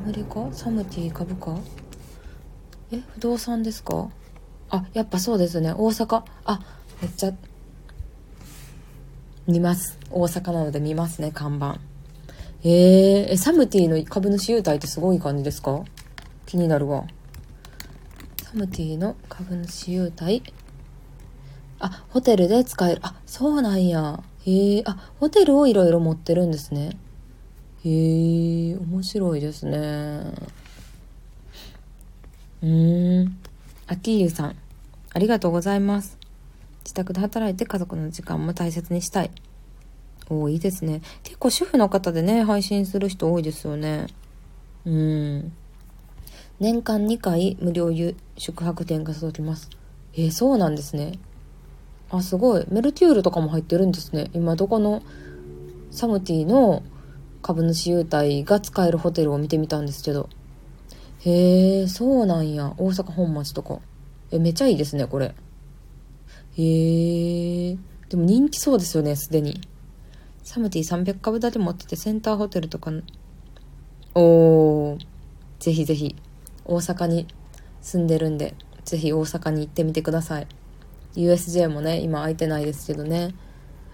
[0.03, 0.47] アメリカ？
[0.51, 1.57] サムティ株価
[2.91, 4.09] え不動産ですか？
[4.69, 5.73] あやっぱそうですね。
[5.73, 6.23] 大阪。
[6.45, 6.59] あ
[7.03, 7.33] めっちゃ
[9.45, 9.99] 見ます。
[10.09, 11.77] 大阪なので見ますね看板。
[12.63, 15.83] えー、えサムティの株主優待ってすごい感じですか？
[16.45, 17.03] 気になるわ。
[18.41, 20.43] サムティの株主優待。
[21.79, 23.01] あホテルで使える。
[23.03, 24.23] あそうなんや。
[24.45, 26.97] へえあホテルをいろいろ持ってるんですね。
[27.83, 27.89] へ
[28.69, 30.33] え面白いですね。
[32.61, 33.37] うん。
[33.87, 34.55] アキーユさん
[35.13, 36.22] ありがとうございます。
[36.83, 39.31] 自宅で働いて家族の時間も大切にしたい。
[40.29, 41.01] おいいですね。
[41.23, 44.07] 結構主婦の方でね、配信する人多いですよね。
[44.85, 45.53] うん。
[46.59, 47.91] 年間2回無料
[48.37, 49.69] 宿泊券が届きます。
[50.13, 51.19] えー、そうなんですね。
[52.09, 52.65] あ、すごい。
[52.69, 54.29] メルテュールとかも入ってるんですね。
[54.33, 55.01] 今どこの
[55.91, 56.83] サムティの
[57.41, 60.29] 株主優待が使えるホテルを見てみたんですけど。
[61.19, 62.73] へえ、そうなんや。
[62.77, 63.79] 大阪本町とか。
[64.31, 65.33] え、めちゃいいですね、これ。
[66.57, 67.77] へえ。
[68.09, 69.59] でも人気そうですよね、すでに。
[70.43, 72.91] サムティ300株だけ持ってて、センターホテルとか、
[74.15, 75.05] おー、
[75.59, 76.15] ぜひぜひ、
[76.65, 77.27] 大阪に
[77.81, 80.47] 住んでるんで、ぜひ大阪に行ってみてください。
[81.15, 83.33] USJ もね、今空いてないですけどね。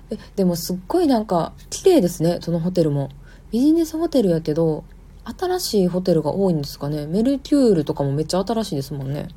[0.09, 3.09] え、でもすっごいなんか、綺麗ですね、そのホテルも。
[3.51, 4.83] ビジネスホテルやけど、
[5.23, 7.05] 新しいホテルが多いんですかね。
[7.07, 9.27] メルキュールとかもめっちゃ新しいですもんね。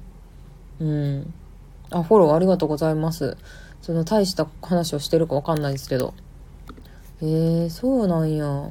[0.81, 1.35] うん。
[1.93, 3.37] あ、フォローありがとうございます。
[3.81, 6.15] その大した話をしてるかわかんないですけど。
[7.21, 8.71] えー、そうなんや。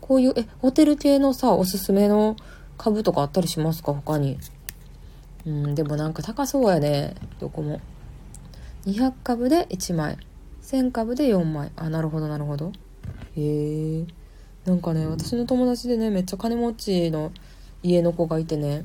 [0.00, 2.36] こういう、え、ホテル系のさ、おすすめの
[2.76, 3.92] 株とかあったりしますか？
[3.92, 4.38] 他に。
[5.46, 7.14] うん、でもなんか高そうやね。
[7.40, 7.80] どこも。
[8.86, 10.18] 200株で1枚。
[10.62, 11.70] 1000株で4枚。
[11.76, 12.72] あ、なるほど、なるほど。
[13.36, 14.04] へえ。
[14.64, 17.32] なんかね、私の友達でね、めっちゃ金持ちの
[17.82, 18.84] 家の子がいてね、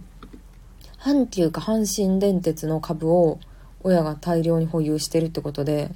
[1.04, 3.38] 阪急か阪神電鉄の株を
[3.84, 5.92] 親が大量に保有してるってことで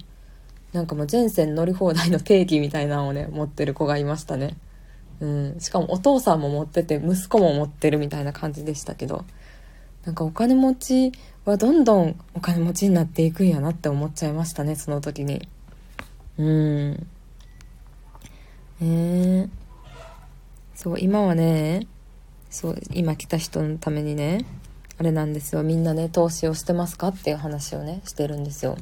[0.74, 4.58] なんかもう全線乗り放題の定期みたいなのをね持ってる子がいましたね。
[5.22, 5.60] うん。
[5.60, 9.24] しかもお父さんも持ってて息子も持ってるみたいな感じでしたけど
[10.04, 11.14] なんかお金持ち
[11.46, 15.48] はどんどんお金持ちになっていくんやなって思っちゃいましたねその時に。
[16.38, 17.08] うん。
[18.82, 18.84] え。
[18.84, 19.50] ー、
[20.76, 21.88] そう今はね
[22.50, 24.46] そう今来た人のためにね
[25.00, 25.64] あれなんですよ。
[25.64, 28.78] みんなね投資をしてますかっていう話をねしてるんですよ。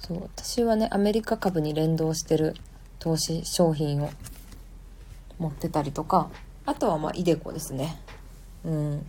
[0.00, 2.54] そう私はねアメリカ株に連動してる
[2.98, 4.10] 投資商品を
[5.38, 6.30] 持ってたりとか
[6.64, 8.00] あとはまあイデコですね。
[8.64, 9.06] うん。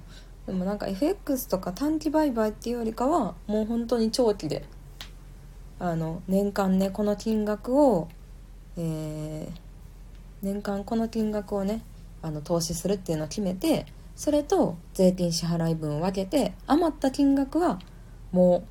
[0.48, 4.66] でもなんか FX とか短期売買っていうよりかはもう本当に長期で
[5.80, 8.08] あの年間ねこの金額を、
[8.78, 9.50] えー、
[10.42, 11.84] 年間この金額をね
[12.22, 13.86] あの投資するっていうのを決めて
[14.18, 17.80] それと税金支払い分を分けて余った金額は
[18.32, 18.64] も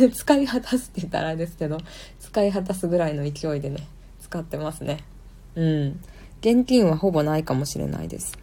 [0.00, 1.78] う 使い果たすって言ったらあれですけど
[2.20, 3.88] 使い果たすぐらいの勢いでね
[4.20, 4.98] 使ってますね。
[5.56, 6.00] うん。
[6.40, 8.38] 現金はほぼないかもしれないです。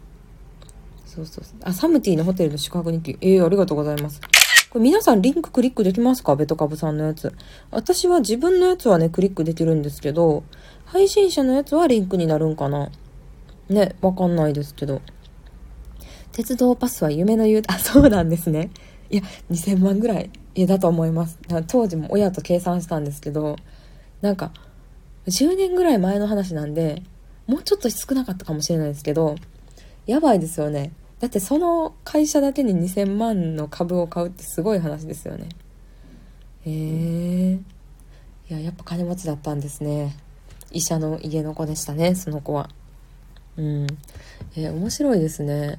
[1.06, 3.18] そうそうあサムティのホテルの宿泊日記。
[3.20, 4.20] ええー、ありがとうございます。
[4.70, 6.36] これ皆さんリンククリックできますか？
[6.36, 7.32] ベトカブさんのやつ。
[7.70, 10.42] 私は自分のやつはね、クリックできるんですけど、
[10.84, 12.90] 配信者のやつはリンクになるんかな？
[13.70, 15.00] ね、わかんないですけど。
[16.38, 18.70] 鉄道パスは夢の言う、 あ、そうなんですね。
[19.10, 21.36] いや、2000万ぐらい、いや、だと思います。
[21.66, 23.56] 当時も親と計算したんですけど、
[24.20, 24.52] なんか、
[25.26, 27.02] 10年ぐらい前の話なんで、
[27.48, 29.34] もうちょっと少なかったかもしれないですけど、
[30.06, 30.92] やばいですよね。
[31.18, 35.48] だってその会社だけに2000万の株を買うってすごい話ですよね。
[36.64, 37.52] へえ。
[37.54, 37.58] い
[38.48, 40.16] や、やっぱ金持ちだったんですね。
[40.70, 42.70] 医者の家の子でしたね、その子は。
[43.56, 43.86] うん。
[44.54, 45.78] えー、面白いですね。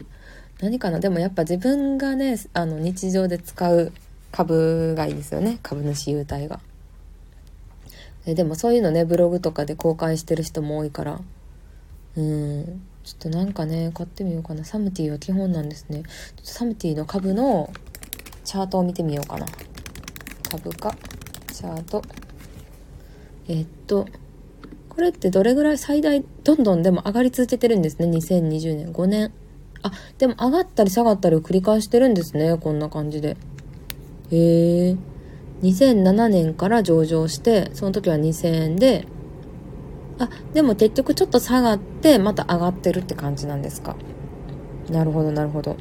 [0.62, 1.00] 何かな？
[1.00, 3.94] でもやっぱ自分がね、あの、日常で使う
[4.32, 5.60] 株がいいですよね。
[5.64, 6.60] 株主優待が。
[8.26, 11.22] えでもそういうのね、ブログとかで公開してる人も多いから。
[12.18, 12.82] うん。
[13.04, 14.66] ちょっとなんかね、買ってみようかな。
[14.66, 16.04] サムティは基本なんですね。
[16.36, 17.72] ちょっとサムティの株の
[18.44, 19.46] チャートを見てみようかな。
[20.52, 20.94] 株価、
[21.54, 22.04] チャート。
[23.48, 24.06] えっと、
[24.90, 28.08] これってどれぐらい最大、どんどんでも上がり続けてるんですね。
[28.08, 29.32] 2020年、5年。
[29.84, 32.58] あ、でも上がったり下がったりを繰り返してるんですね。
[32.58, 33.38] こんな感じで。
[34.32, 34.98] へえ。
[35.62, 39.08] 2007年から上場して、その時は2000円で、
[40.18, 43.96] あ、でも結局ちょっと下がって、また上がってるって感じなんですか。
[44.90, 45.78] なるほど、なるほど。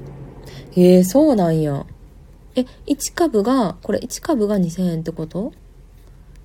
[0.72, 1.86] へえ、そうなんや。
[2.54, 5.52] え、1株が、これ1株が2000円ってこと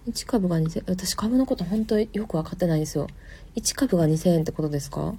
[0.08, 3.08] ？1株が2000私株のこと本当よく分かってないですよ。
[3.56, 5.16] 1株が2000円ってことですか？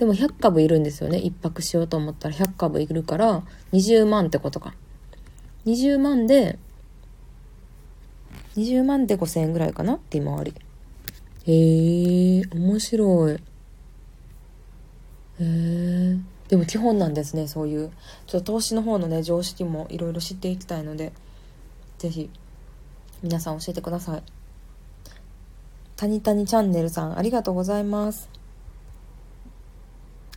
[0.00, 1.18] でも100株いるんですよね。
[1.18, 3.42] 1泊しようと思ったら100株いるから
[3.74, 4.72] 20万ってことか。
[5.66, 6.58] 20万で、
[8.56, 9.98] 20万で5000円ぐらいかな？
[10.08, 10.54] 利回り。
[11.44, 13.32] へえ、面白い。
[13.34, 13.38] へ
[15.40, 16.16] え。
[16.48, 17.90] でも基本なんですね、そういう。
[18.26, 21.12] ちょっと投資の方のね、常識もいろいろ知っていきたいので、
[21.98, 22.30] ぜひ
[23.22, 24.22] 皆さん教えてください。
[25.96, 28.30] タニタニチャンネルさん、ありがとうございます。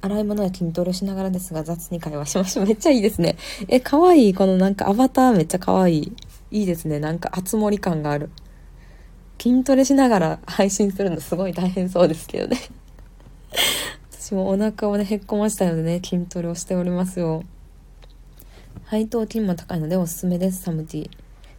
[0.03, 2.65] 洗い物や筋トレしながらですが雑に会話しましょう。
[2.65, 3.37] めっちゃいいですね。
[3.69, 4.33] え、かわいい。
[4.33, 6.13] このなんかアバターめっちゃかわいい。
[6.51, 6.99] いいですね。
[6.99, 8.29] なんか熱盛感がある。
[9.41, 12.57] 筋トレしながら配信するのすごい大変そうですけどね。
[14.11, 17.43] 私もお腹をね、へっこましたのでね、筋トレをしておりますよ。
[18.83, 21.09] 配当金も高いのでおすすめです、サムティー。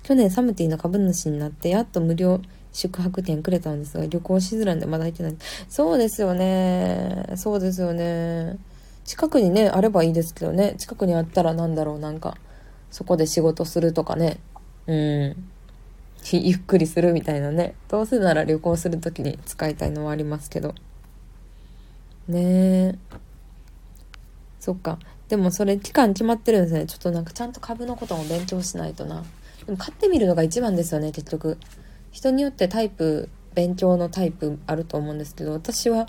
[0.03, 2.43] 去年サムティの株主になってやっと無料
[2.75, 5.37] 宿泊券くれたんですが旅行しづらいんでまだ行ってない。
[5.69, 7.25] そうですよね。
[7.37, 8.59] そうですよね。
[9.05, 10.75] 近くにねあればいいですけどね。
[10.77, 11.99] 近くにあったらなんだろう。
[12.01, 12.37] なんか
[12.91, 14.39] そこで仕事するとかね。
[14.89, 15.37] うん。
[16.33, 17.75] ゆっくりするみたいなね。
[17.89, 20.75] どうせなら旅行する時に使いたいのはありますけど。
[22.27, 22.41] ね。
[22.41, 22.95] え
[24.59, 24.99] そっか。
[25.29, 26.87] でもそれ期間決まってるんですね。
[26.87, 29.23] ちょっとなんかちゃんと株のことも勉強しないとな。
[29.65, 31.59] でも買ってみるのが一番ですよね、結局。
[32.15, 36.07] 人によってタイプ、勉強のタイプあると思うんですけど、私は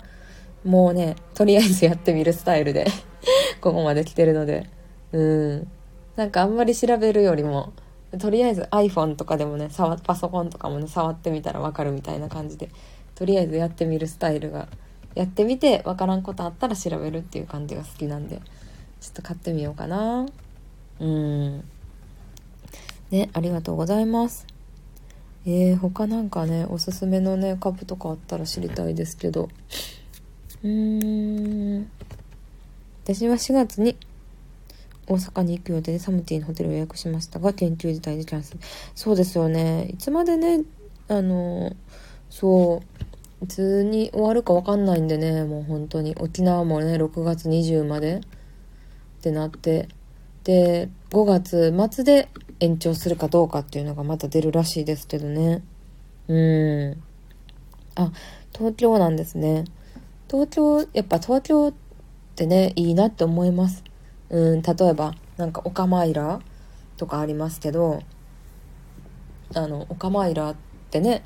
[0.64, 2.86] もうね、とりあえずやってみるスタイルで
[3.60, 4.70] ここまで来てるので、
[5.10, 5.68] うん。
[6.14, 7.72] なんかあんまり調べるよりも、
[8.20, 12.70] とりあえず iPhone とかでもね触、パソコンとかもね、触ってみたらわかるみたいな感じで、
[13.16, 14.68] とりあえずやってみるスタイルが、
[15.16, 18.36] やってみてわからんことあったら調べるっていう感じが好きなんで、
[19.00, 20.24] ちょっと買ってみようかな。
[21.00, 21.64] うん。
[23.10, 24.55] ね、ありがとうございます。
[25.48, 29.48] えー、他なんかね、おすすめのね、株とかあったら知りたいですけど。
[30.64, 31.90] うーん。
[33.04, 33.96] 私は4月に
[35.06, 38.60] 大阪に行く予定でサムティのホテルを予約しましたが、研究自体でキャンセル。
[38.96, 39.90] そうですよね。
[39.92, 40.64] いつまでね、
[41.06, 41.76] あの、
[42.28, 42.82] そ
[43.40, 46.16] う、いつに終わるかわかんないんでね、もう本当に。
[46.18, 48.20] 沖縄もね、6月20までっ
[49.22, 49.86] てなって、
[50.46, 52.28] で5月末で
[52.60, 55.64] 延長するかどうかっていうのがまた出るらしいですけどね。
[56.28, 57.02] うん。
[57.96, 58.12] あ
[58.52, 59.64] 東京なんですね。
[60.30, 61.72] 東京やっぱ東京っ
[62.36, 63.82] てねいいなって思います。
[64.30, 66.40] うん例えばなんか岡マイラ
[66.96, 68.04] とかありますけど
[69.52, 70.56] あの岡マイラっ
[70.90, 71.24] てね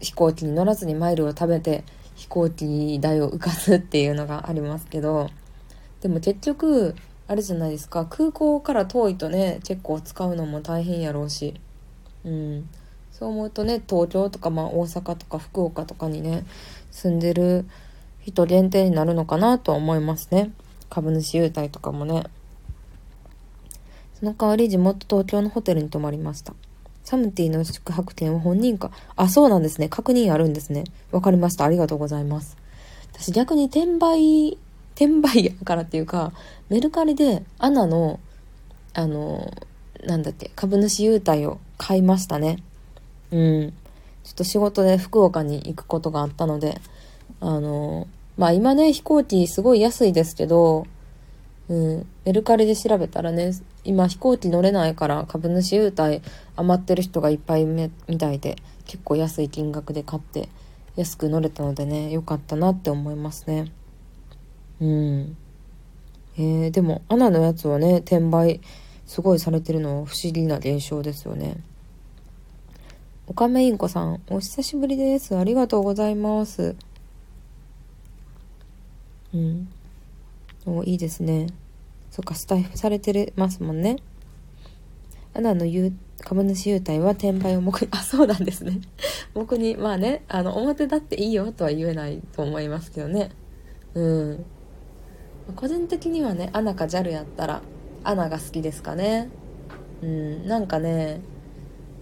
[0.00, 5.28] 飛行機に乗らずにマイルを食べて飛行機代を浮かすっていうのがありますけど
[6.00, 6.94] でも結局
[7.26, 8.04] あれじゃないですか。
[8.06, 11.54] 空港から遠いとね結構使うのも大変やろうし。
[12.24, 12.68] うん。
[13.12, 16.44] そう思うとね東京とか、まあ、大阪とか福岡とかにね
[16.90, 17.64] 住んでる
[18.20, 20.50] 人限定になるのかなとは思いますね。
[20.90, 22.24] 株主優待とかもね。
[24.18, 26.54] その代わり地元東京のホテルに泊まりました。
[27.04, 28.90] サムティの宿泊店は本人か。
[29.16, 29.88] あそうなんですね。
[29.88, 30.84] 確認あるんですね。
[31.10, 31.64] わかりました。
[31.64, 32.56] ありがとうございます。
[33.12, 34.58] 私逆に転売
[34.94, 36.32] 転売やからっていうか
[36.68, 38.20] メルカリでアナの
[38.94, 39.52] あの
[40.04, 42.58] なんだっけ株主優待を買いましたね。
[43.30, 43.72] うん。
[44.24, 46.80] ちょっと仕事で福岡に行くことがあったので
[47.40, 48.08] あの
[48.38, 50.86] まあ今ね飛行機すごい安いですけど
[51.68, 53.52] うんメルカリで調べたらね
[53.84, 56.22] 今飛行機乗れないから株主優待
[56.56, 58.56] 余ってる人がいっぱいみたいで
[58.86, 60.48] 結構安い金額で買って
[60.96, 63.70] 安く乗れたのでね良かったなって思いますね。
[64.80, 65.36] うん。
[66.36, 68.60] えー、でもアナのやつはね転売
[69.06, 71.56] すごいされてるの不思議な現象ですよね。
[73.26, 75.36] おかめインコさんお久しぶりです。
[75.36, 76.76] ありがとうございます。
[79.32, 79.68] うん。
[80.66, 81.48] おいいですね。
[82.10, 83.96] そっかスタイフされてますもんね。
[85.34, 88.80] アナの言う株主優待は転売を目にあそうなんですね。
[89.34, 93.30] 僕にまあねあの表だっていいよとは言えないと思いますけどね。
[93.94, 94.44] うん。
[95.52, 97.62] 個人的にはねアナか JAL やったら
[98.02, 99.28] アナが好きですかね。
[100.02, 101.20] うんなんかね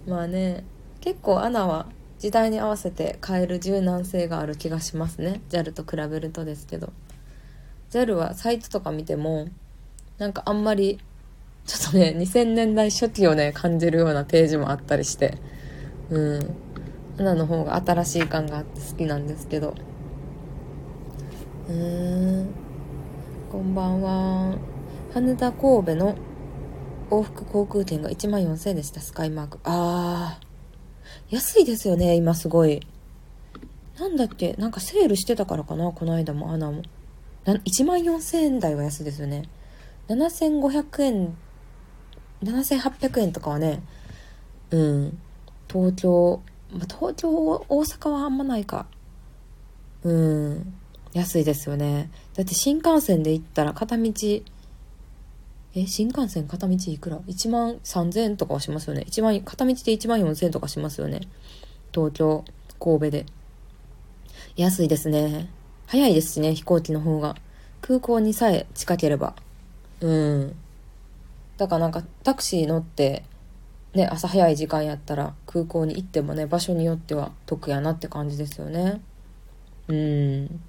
[0.07, 0.63] まあね
[1.01, 1.87] 結構アナは
[2.19, 5.41] 時代に合わせて変える柔軟性がある気がしますね。
[5.49, 6.91] JAL と比べるとですけど。
[7.91, 9.47] JAL はサイトとか見ても
[10.17, 10.99] なんかあんまり
[11.65, 15.37] ちょっとね2000年代初期をね感じるようなページもあったりして
[16.09, 16.55] うん
[17.19, 19.75] アナの方が新しい感があって好きなんですけど。
[21.69, 22.62] うーん。
[23.53, 24.57] こんばんは。
[25.13, 26.17] 羽田神戸の
[27.11, 29.59] 往復航空券が1万4000円でしたスカイマーク。
[29.63, 31.35] あー。
[31.35, 32.81] 安いですよね今すごい。
[33.99, 36.81] なんだっけなんかセールしてたからかなこの間もアナも。
[37.45, 39.43] 1万4000円台は安いですよね。
[40.07, 41.37] 7500円
[42.41, 43.83] 7800円とかはね
[44.71, 45.19] うん。
[45.71, 46.41] 東京、
[46.71, 48.87] ま東京大阪はあんまないか。
[50.01, 50.73] うん。
[51.13, 52.09] 安いですよね。
[52.35, 54.11] だって新幹線で行ったら片道
[55.75, 59.05] え新幹線片道いくら ?1 万3000円とかはしますよね。
[59.07, 61.21] 1万片道で1万4000円とかしますよね。
[61.91, 62.45] 東京
[62.79, 63.25] 神戸で。
[64.55, 65.49] 安いですね。
[65.87, 67.35] 早いですしね飛行機の方が。
[67.81, 69.35] 空港にさえ近ければ。
[70.01, 70.55] うん。
[71.57, 73.23] だからなんかタクシー乗って
[73.93, 79.01] ね朝早い時間やったら空港に行ってもね場所によっては得やなって感じですよね。
[79.87, 80.61] うん。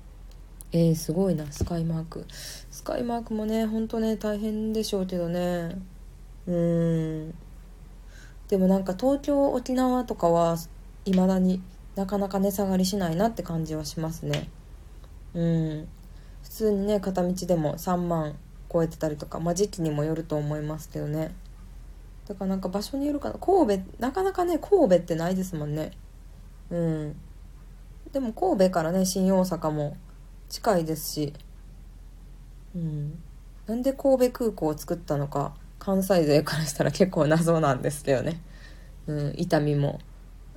[0.76, 2.26] えー、すごいなスカイマーク。
[2.28, 5.78] スカイマークもねほんとね大変でしょうけどね。
[6.48, 7.34] うん。
[8.48, 10.56] でもなんか東京沖縄とかは
[11.04, 11.62] いまだに
[11.94, 14.50] なかなか値下がりしないなって感じはしますね。
[15.34, 15.88] うん。
[16.42, 18.34] 普通にね片道でも3万
[18.68, 21.32] 超えてたりとかまあ時期にもよると思いますけどね。
[22.26, 23.38] だからなんか場所によるかな。
[23.38, 25.92] 神戸なかなかね神戸ってないですもんね。
[26.70, 27.16] うん。
[28.12, 29.96] でも神戸からね新大阪も
[30.54, 31.32] 近いですし、
[32.76, 33.18] うん、
[33.66, 38.40] なんで神戸空港を作ったのか関西勢からしたら結構謎なんですけどね、
[39.08, 39.98] うん、伊丹も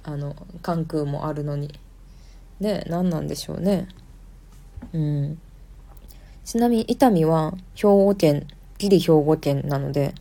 [0.04, 1.74] あの関空もあるのに。
[2.60, 3.88] ね何なんでしょうね。
[4.94, 5.40] うん。
[6.46, 8.46] ちなみに伊丹は兵庫県
[8.78, 10.14] ギリ兵庫県なので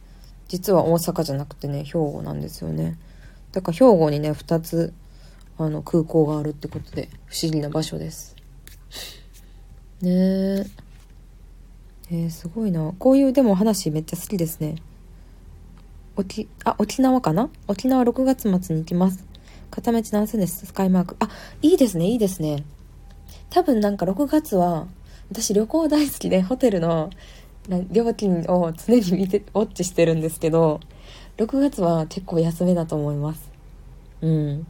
[0.49, 2.99] 実は大阪じゃなくてね兵庫なんですよね。
[3.53, 4.95] だから兵庫にね2つ
[5.59, 8.37] あの空港があるってことで不思議な場所です。
[10.03, 10.66] ね。
[12.11, 12.92] えー、すごいな。
[12.99, 14.76] こういうでも話めっちゃ好きですね。
[16.16, 17.51] 沖あ沖縄かな？
[17.68, 19.24] 沖縄6月末に行きます。
[19.70, 20.66] 片道何千です？
[20.66, 21.16] スカイマーク。
[21.20, 21.28] あ
[21.62, 22.64] いいですねいいですね。
[23.51, 24.86] 多分なんか6月は
[25.30, 27.11] 私旅行大好きでホテルの
[27.90, 30.80] 料金を常に見てウォッチしてるんですけど
[31.36, 33.51] 6月は結構安めだと思います。
[34.22, 34.66] うん。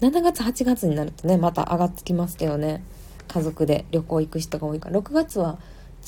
[0.00, 2.82] 7月8月になるとねまた上がってきますけどね。
[3.28, 5.58] 家族で旅行行く人が多いから6月は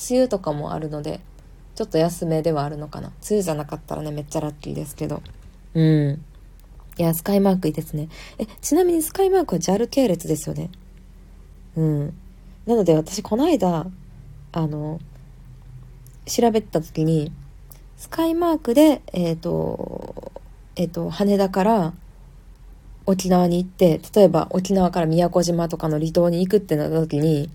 [0.09, 1.21] 梅雨とかもあるので
[1.75, 3.09] ちょっと安めではあるのかな。
[3.09, 5.21] 梅雨じゃなかったらねめっちゃラッキーですけど。
[5.75, 6.25] うん。
[6.97, 8.09] いやスカイマークいいですね。
[8.39, 10.71] えちなみにスカイマークは JAL 系列ですよね。
[11.75, 12.13] うん。
[12.65, 13.85] なので私この間
[14.53, 14.99] あの
[16.25, 17.31] 調べた時に
[17.95, 20.31] スカイマークでえっ、ー、と
[20.75, 21.93] えっ、ー、と羽田から
[23.07, 27.49] 沖縄に行って例えば沖縄から宮古島とかの離島に行くってなった時に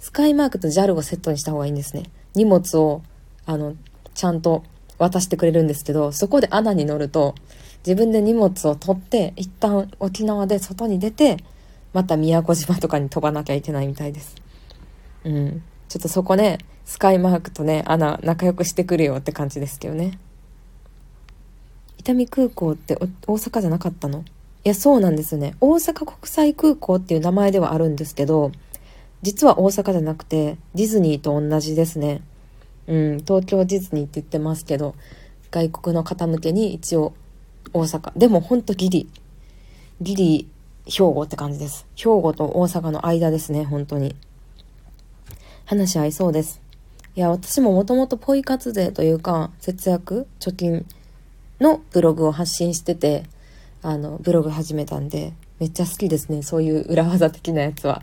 [0.00, 2.04] スカイマークと JAL をセットにした方がいいんですね。
[2.34, 3.02] 荷物を
[3.44, 3.74] あの
[4.14, 4.64] ちゃんと
[4.98, 7.34] 渡してくれるんですけどそこで穴に乗ると
[7.86, 11.36] 自分で荷物を取って一旦沖縄で外に出て
[11.92, 14.34] また宮古島とかに飛ばなきゃいけないみたいです。
[15.24, 15.62] うん。
[15.88, 20.18] ちょっとそこねスカイマークとね穴仲良くしてくるよって感じですけどね。
[21.98, 24.24] 伊丹空港って大阪じゃなかったの？
[24.62, 25.54] いやそうなんですね。
[25.60, 28.52] 大阪国際空港っていう名前ではあるんですけど
[29.22, 32.22] 実は大阪じゃなくてディズニーと同じですね。
[32.86, 34.94] うん東京ディズニーって言ってますけど
[35.50, 37.14] 外国の方向けに一応
[37.72, 38.12] 大阪。
[38.18, 39.08] でもほんとギリ。
[40.02, 40.48] ギリ
[40.86, 41.86] 兵庫って感じです。
[41.96, 44.14] 兵庫と大阪の間ですね本当に。
[45.64, 46.60] 話合いそうです。
[47.16, 50.86] いや私ももともとポイ活税というか節約貯金
[51.60, 53.24] のブログを発信してて
[53.82, 58.02] あのブログ始めたんでめっちゃ好きですねそういう裏技的なやつは。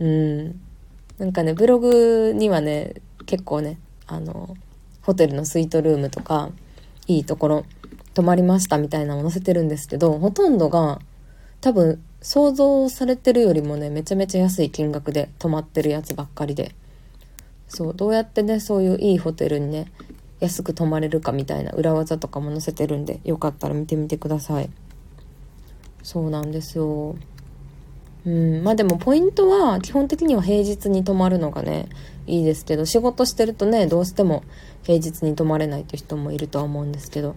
[0.00, 0.60] うん。
[1.18, 2.94] なんかねブログにはね
[3.26, 4.56] 結構ねあの
[5.02, 6.50] ホテルのスイートルームとか
[7.06, 7.64] いいところ
[8.14, 11.00] 泊まりましたみたいなのを載せてるんですけどほとんどが
[11.60, 16.74] 多分想像されてるよりもねめちゃめちゃ安い金額で泊まってるやつばっかりで。
[17.68, 19.90] そうどうやってねそういういいホテルにね
[20.40, 24.70] 安く泊まれるかみたいな裏技とかも載せてるんでよかったら見てみてください。
[26.04, 27.16] そうなんですよ。
[28.26, 28.62] うん。
[28.62, 31.88] まあでもポイントは基本的には平日に泊まるのがね
[32.26, 34.44] いいですけど仕事してるとねどうしても
[34.82, 37.34] 平日に泊まれないっていう人もいるとは思うんですけど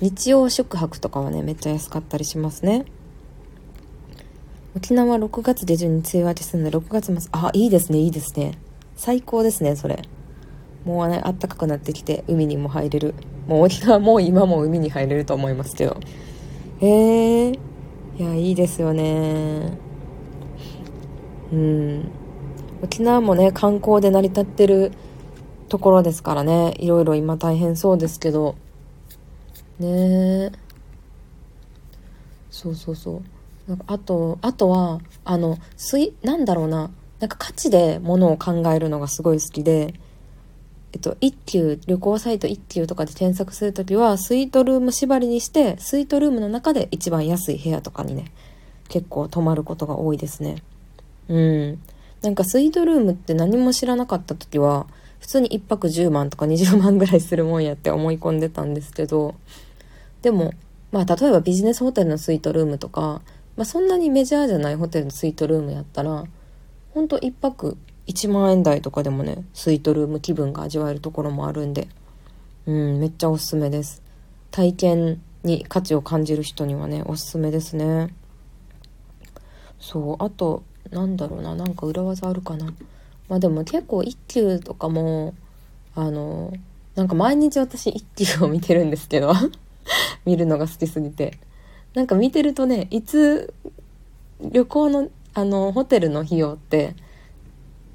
[0.00, 2.84] 日曜宿泊とかはねめっちゃ安かったりしますね。
[4.76, 8.58] 沖縄6月下旬に梅雨明けするので6月末あいいですねいいですね。
[8.96, 10.02] 最高ですねそれ。
[10.84, 13.14] もうねあったかくなってきて海にも入れる。
[13.46, 15.96] もう沖縄もう今も海に入れると思いますけど。
[16.80, 17.73] へえ
[18.16, 19.76] いやいいですよね。
[21.52, 22.10] うん。
[22.82, 24.92] 沖縄もね観光で成り立ってる
[25.68, 26.74] ところですからね。
[26.78, 28.54] いろいろ今大変そうですけど。
[29.80, 29.88] ね。
[29.88, 30.52] え
[32.50, 33.22] そうそうそ
[33.66, 33.70] う。
[33.70, 35.58] なんかあとあとはあの
[35.98, 36.90] いなんだろうな。
[37.18, 39.94] なんか価値でものを考えるのがすごい好きで。
[40.94, 48.30] えっと、一級、旅行サイト一級とかで検索するときは、スイートルーム縛りにして、スイートルームの中で一番安い部屋とかにね、
[48.88, 50.62] 結構泊まることが多いですね。
[51.28, 51.78] うん。
[52.22, 54.86] なんかスイートルームって何も知らなかった時は、
[55.18, 59.34] 普通に1泊10万とか20万ぐらいするもんやって思い込んでたんですけど、
[60.22, 60.52] でも、
[60.92, 63.20] まあ例えばビジネスホテルのスイートルームとか、
[63.56, 66.24] まあそんなにメジャーじゃないホテルのスイートルームやったら、
[66.92, 71.88] ほんと1泊1万円台とかでもねスイートルーム気分が味わえるところもあるんで。
[72.66, 74.02] うんめっちゃおすすめです。
[74.50, 78.14] 体験に価値を感じる人にはねおすすめですね。
[79.78, 82.72] そうあとなんだろうななんか裏技あるかな。
[83.28, 85.34] まあでも結構一休とかも
[85.94, 86.52] あの
[86.94, 89.32] なんか毎日私一休を見てるんですけど
[90.24, 91.38] 見るのが好きすぎて。
[91.92, 93.54] なんか見てるとねいつ
[94.40, 96.96] 旅行のあのホテルの費用って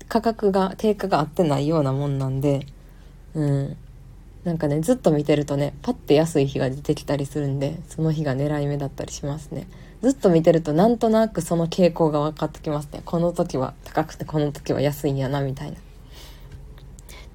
[0.10, 2.66] 価格が定価が合ってないようなもんなんで
[3.34, 3.78] うん。
[4.43, 9.68] なんかねずっと見てるとねパッて安い日が出てきたりするんでその日が狙い目だったりしますね。
[10.01, 13.01] ずっと見てるとなんとなくその傾向が分かってきますね。
[13.05, 15.78] この時は高くてこの時は安いんやなみたいな。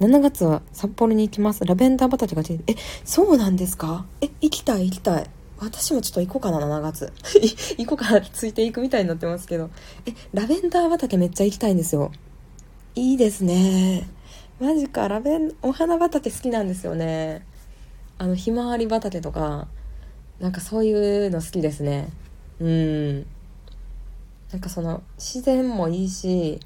[0.01, 1.65] 7月は札幌に行きます。
[1.65, 4.07] ラベンダー畑が出てえそうなんですか？
[4.23, 5.27] え行きたい行きたい。
[5.59, 7.13] 私もちょっと行こうかな7月。
[7.79, 9.71] 行こうかなついていくみたいになってますけど。
[10.07, 12.11] えラベンダー畑めっちゃ行きたいんですよ。
[12.97, 14.09] いいですね。
[14.61, 17.45] マジかラベンお花畑好きなんですよね。
[18.19, 19.67] あのひまわり畑とか
[20.39, 22.09] なんかそういうの好きですね。
[22.61, 23.21] うん。
[24.53, 26.61] なんかその自然もいいし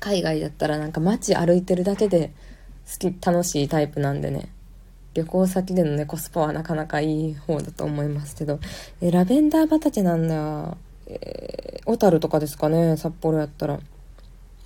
[0.00, 2.32] 海外だったらなんか街歩いてるだけで
[2.92, 4.50] 好き楽しいタイプなんでね。
[5.14, 8.58] 旅行先でのねコスパはなかなかいい方だと思いますけど。
[9.00, 10.34] えラベンダー畑なんだ。
[10.34, 13.78] よえー、小樽とかですかね札幌やったら。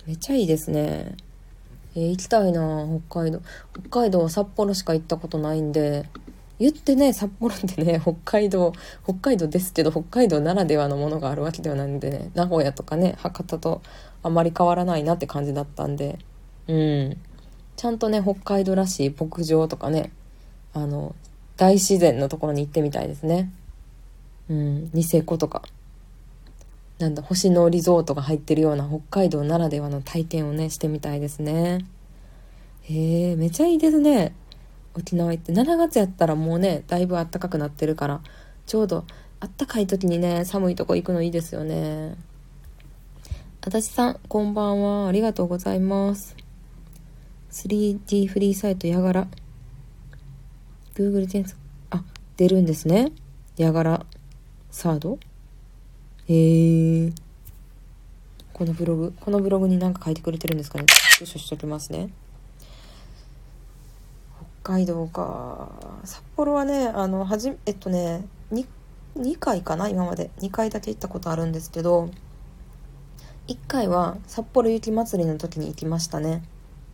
[0.07, 1.15] めっちゃいいですね。
[1.95, 3.41] えー、行きたいな北海道。
[3.73, 6.09] 北海道は札幌しか行ったことないんで、
[6.59, 13.81] 言ってね、札幌ってね、 北海道、北海道ですけど、北海道ならではのものがあるわけではないんでね、名古屋とかね、博多と
[14.23, 16.17] あまり変わらないなって感じだったんで、
[16.67, 17.17] うん。
[17.77, 20.11] ちゃんとね北海道らしい牧場とかね
[20.73, 21.15] あの
[21.55, 23.51] 大自然のところに行ってみたいですね
[24.49, 25.61] うんニセコとか
[26.99, 31.85] なんだ星野リゾートが入ってるような北海道ならではの体験をねしてみたいですね。
[32.81, 34.33] へえめちゃいいですね。
[34.95, 38.21] 沖縄行って7月やったらもうねだいぶ暖かくなってるから
[38.65, 39.05] ちょうど
[39.39, 42.15] あったかい時にね寒いとこ行くのいいですよね。
[43.61, 45.07] あたしさんこんばんは。
[45.07, 46.35] ありがとうございます。
[47.51, 49.27] 3D フリーサイトやがら。
[50.95, 51.59] Google 検索
[51.91, 52.03] あ
[52.37, 53.11] 出るんですね。
[53.55, 54.05] やがら。
[54.71, 55.19] サード？
[56.29, 57.13] へえ
[58.51, 60.85] このブログこのブログに何か書いてくれてるんですかね。
[60.87, 62.09] スクショしときますね。
[64.63, 65.69] 北海道か。
[66.03, 68.65] 札幌はねあのはじえっとね 2,
[69.15, 70.31] 2回かな今まで。
[70.39, 72.09] 2回だけ行ったことあるんですけど
[73.47, 76.43] 1回は札幌雪まつりの時に行きましたね。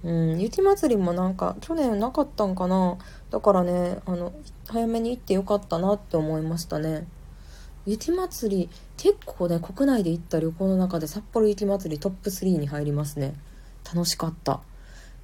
[0.04, 2.98] うん雪まつりもなんか去年なかったんかな。
[3.32, 4.34] だからねあの
[4.68, 7.08] 早めに行ってよかったなって思いましたね。
[7.86, 13.36] 雪まつり結構ね国内で行った旅行の中で札幌雪まつりトップ3に入りますね。
[13.86, 14.62] 楽しかった。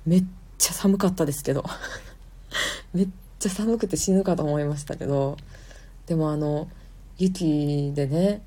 [0.06, 0.26] めっ
[0.58, 1.64] ちゃ寒かったですけど。
[2.94, 3.08] めっ
[3.40, 5.38] ちゃ寒くて死ぬかと思いましたけど。
[6.06, 6.68] でもあの
[7.18, 8.42] 雪でね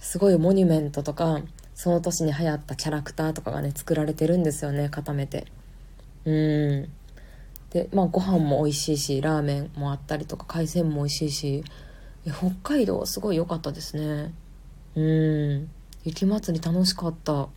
[0.00, 1.40] すごいモニュメントとか
[1.74, 5.46] その年に流行ったキャラクターとかがね作られてるんですよね固めて。
[6.26, 6.88] うん。
[7.70, 11.64] でまあご飯も美味しいしラーメンもあったりとか海鮮も美味しいし
[12.30, 14.32] 北海道すごい良かったですね。
[14.94, 15.70] うん。
[16.04, 17.48] 雪まつり楽しかった。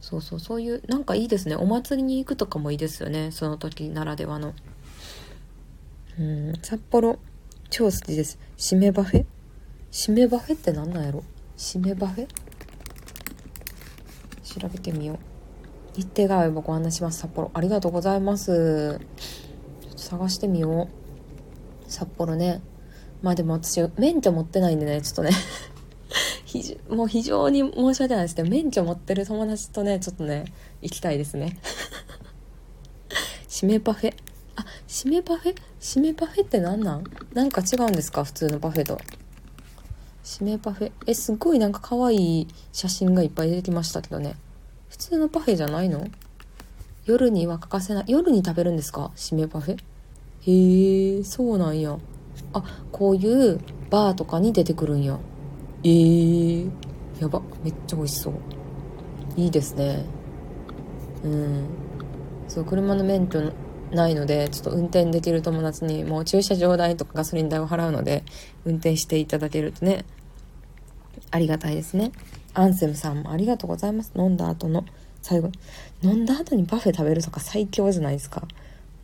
[0.00, 1.56] そうそうそういうなんかいいですね。
[1.56, 3.30] お祭りに行くとかもいいですよね。
[3.32, 4.54] その時ならではの。
[6.18, 6.52] うん。
[6.62, 7.18] 札幌
[7.70, 8.38] 超好きです。
[8.56, 9.26] 締めパフェ
[9.90, 11.24] 締めパフェって何なんやろ？
[11.56, 12.28] 締めパフェ
[14.44, 15.18] 調べてみよう。
[15.96, 17.18] 日程が合えばご案内します。
[17.18, 17.50] 札幌。
[17.54, 19.00] ありがとうございます。
[19.80, 21.90] ちょっと探してみよう。
[21.90, 22.60] 札幌ね。
[23.22, 25.30] まあでも私免許持ってないんでねちょっとね。
[26.88, 28.34] もう非常に申し訳ないです。
[28.34, 30.46] けど免許持ってる友達とねちょっとね
[30.80, 31.58] 行きたいですね。
[33.48, 34.14] 締めパフェ？
[34.56, 35.54] あ締めパフェ？
[35.80, 37.04] 締めパフェって何なん？
[37.34, 38.24] なんか違うんですか？
[38.24, 38.98] 普通のパフェと。
[40.24, 40.92] 締めパフェ？
[41.06, 44.36] えすっごいなんか可愛い写真がいっぱい出てきましたけどね。
[44.88, 46.06] 普通のパフェじゃないの？
[47.04, 49.10] 夜には欠かせない夜に食べるんですか？
[49.16, 49.78] 締めパフェ？
[50.46, 51.98] へえそうなんや。
[52.52, 55.18] あこういうバーとかに出てくるんや。
[55.84, 56.70] えー、
[57.20, 58.34] やばめっちゃ美味しそう。
[59.36, 60.04] いいですね。
[61.24, 61.64] うん。
[62.48, 63.52] そう車の免許
[63.92, 68.24] ないのでちょっと運転できる友達にもう駐車場代とかガソリン代を払うので
[68.64, 70.04] 運転していただけるとね
[71.30, 72.12] ありがたいですね。
[72.54, 74.12] アンセムさんもありがとうございます。
[74.16, 74.84] 飲んだ後の
[75.22, 75.50] 最後
[76.02, 78.46] 飲んだ後にパフェ食べるとか最強じゃないですか。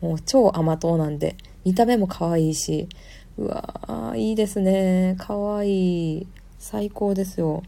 [0.01, 2.89] もう超甘党なんで見た目も可愛いし
[3.37, 5.15] うわーいいですね。
[5.19, 6.27] 可愛いい。
[6.57, 7.63] 最高ですよ。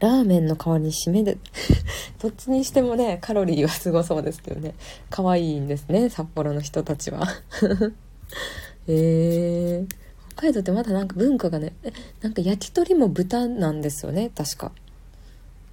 [0.00, 1.38] ラーメンの代わりに締めで
[2.20, 4.74] どっちにしてもねカロリーはすごそうですけどね。
[5.10, 7.26] 可愛いんですね札幌の人たちは。
[8.86, 9.94] えー、
[10.34, 11.74] 北海道ってまだなんか文化がね
[12.22, 14.72] なんか焼き鳥も豚なんですよね確か。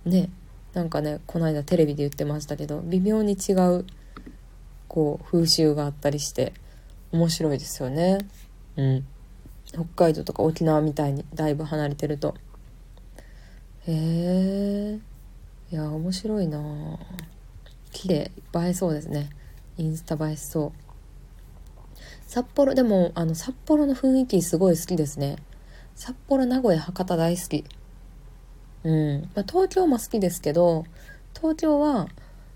[0.06, 0.30] ね
[0.74, 3.86] なんかねこの間テレビで言ってましたけど微妙に違う
[4.88, 6.54] こう風習があったりして。
[7.16, 8.18] 面白いですよね。
[8.76, 9.08] うん。
[9.68, 12.36] 北海道とか沖縄みたいにだいぶ離れてると。
[13.88, 15.00] へえ
[15.72, 16.60] いや面白いな。
[17.92, 18.32] 綺麗。
[18.56, 19.30] 映えそうですね。
[19.78, 20.72] インスタ映えしそう。
[22.28, 25.38] 札幌でもあの札幌の雰囲気すごい好きですね。
[25.96, 27.64] 札幌名古屋博多大好き。
[28.84, 30.86] うん、まあ、東京も好きですけど
[31.36, 32.08] 東京は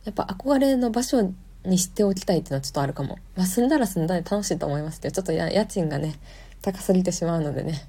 [0.03, 1.33] やっぱ憧れの場所
[1.65, 6.15] にしておきたいっていうのはちょっとあるかも、まあ、住んだら住んだで楽しいと思いますけどちょっと家賃がね
[6.61, 7.87] 高すぎてしまうのでね。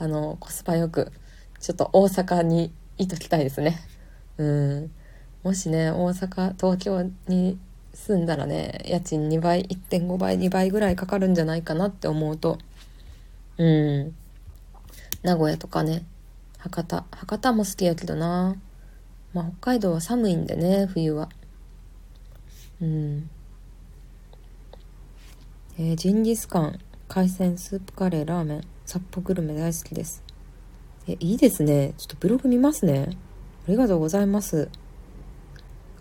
[0.00, 1.12] あのコスパよく
[1.60, 3.80] ちょっと大阪にいときたいですね。
[4.38, 4.90] うん。
[5.42, 7.58] もしね大阪東京に
[7.94, 12.58] 住んだらね家賃2倍1.5倍2倍ぐらいかかるんじゃないかなって思うと。
[13.56, 14.14] うん。
[15.22, 16.04] 名古屋とかね
[16.58, 17.04] 博多。
[17.10, 18.54] 博多も好きやけどな。
[19.34, 21.28] まあ北海道は寒いんでね冬は。
[22.80, 23.30] うん。
[25.78, 30.22] えー、ジンギスカン海鮮スープカレーラーメン札幌グルメ大好きです。
[31.06, 31.94] えいいですね。
[31.96, 33.16] ちょっとブログ見ますね。
[33.66, 34.68] ありがとうございます。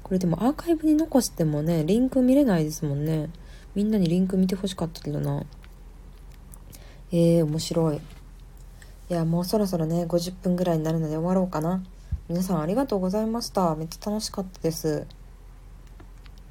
[0.03, 3.29] これでもアーカイブに残してもねリンク見れないですもんね。
[3.75, 5.43] みんなにリンク見てほしかったけどな。
[7.11, 7.97] えー、面白い。
[7.97, 7.99] い
[9.09, 11.83] やもうそろそろね50分ぐらいになるので終わろうかな。
[12.29, 13.75] 皆さんありがとうございました。
[13.75, 15.07] めっちゃ楽しかったです。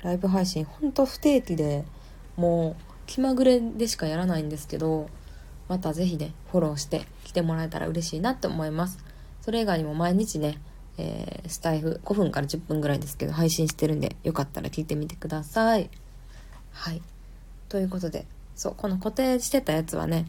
[0.03, 1.85] ライブ配信ほんと不定期で
[2.37, 5.09] もう気まぐれでしかやらないんですけど
[5.69, 8.99] また是非ねフォローして来てもらえたら嬉しいなって思います。
[9.43, 10.59] それ以外にも毎日ね、
[10.99, 15.89] えー、スタイフ5分から10分ぐらいですけど配信してるんでよかったら聞いてみてください。
[16.73, 17.03] はい。
[17.69, 20.27] ということでそうこの固定してたやつはね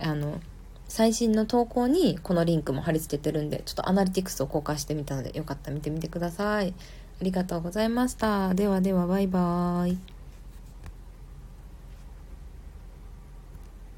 [0.00, 0.40] あの
[0.88, 6.74] 最新の投稿にこのリンクも貼り付けてるんでちょっとアナリティクスを公開してみたのでよかったら見てみてください。
[7.22, 8.52] ありがとうございました。
[8.52, 10.11] ではではバイバーイ。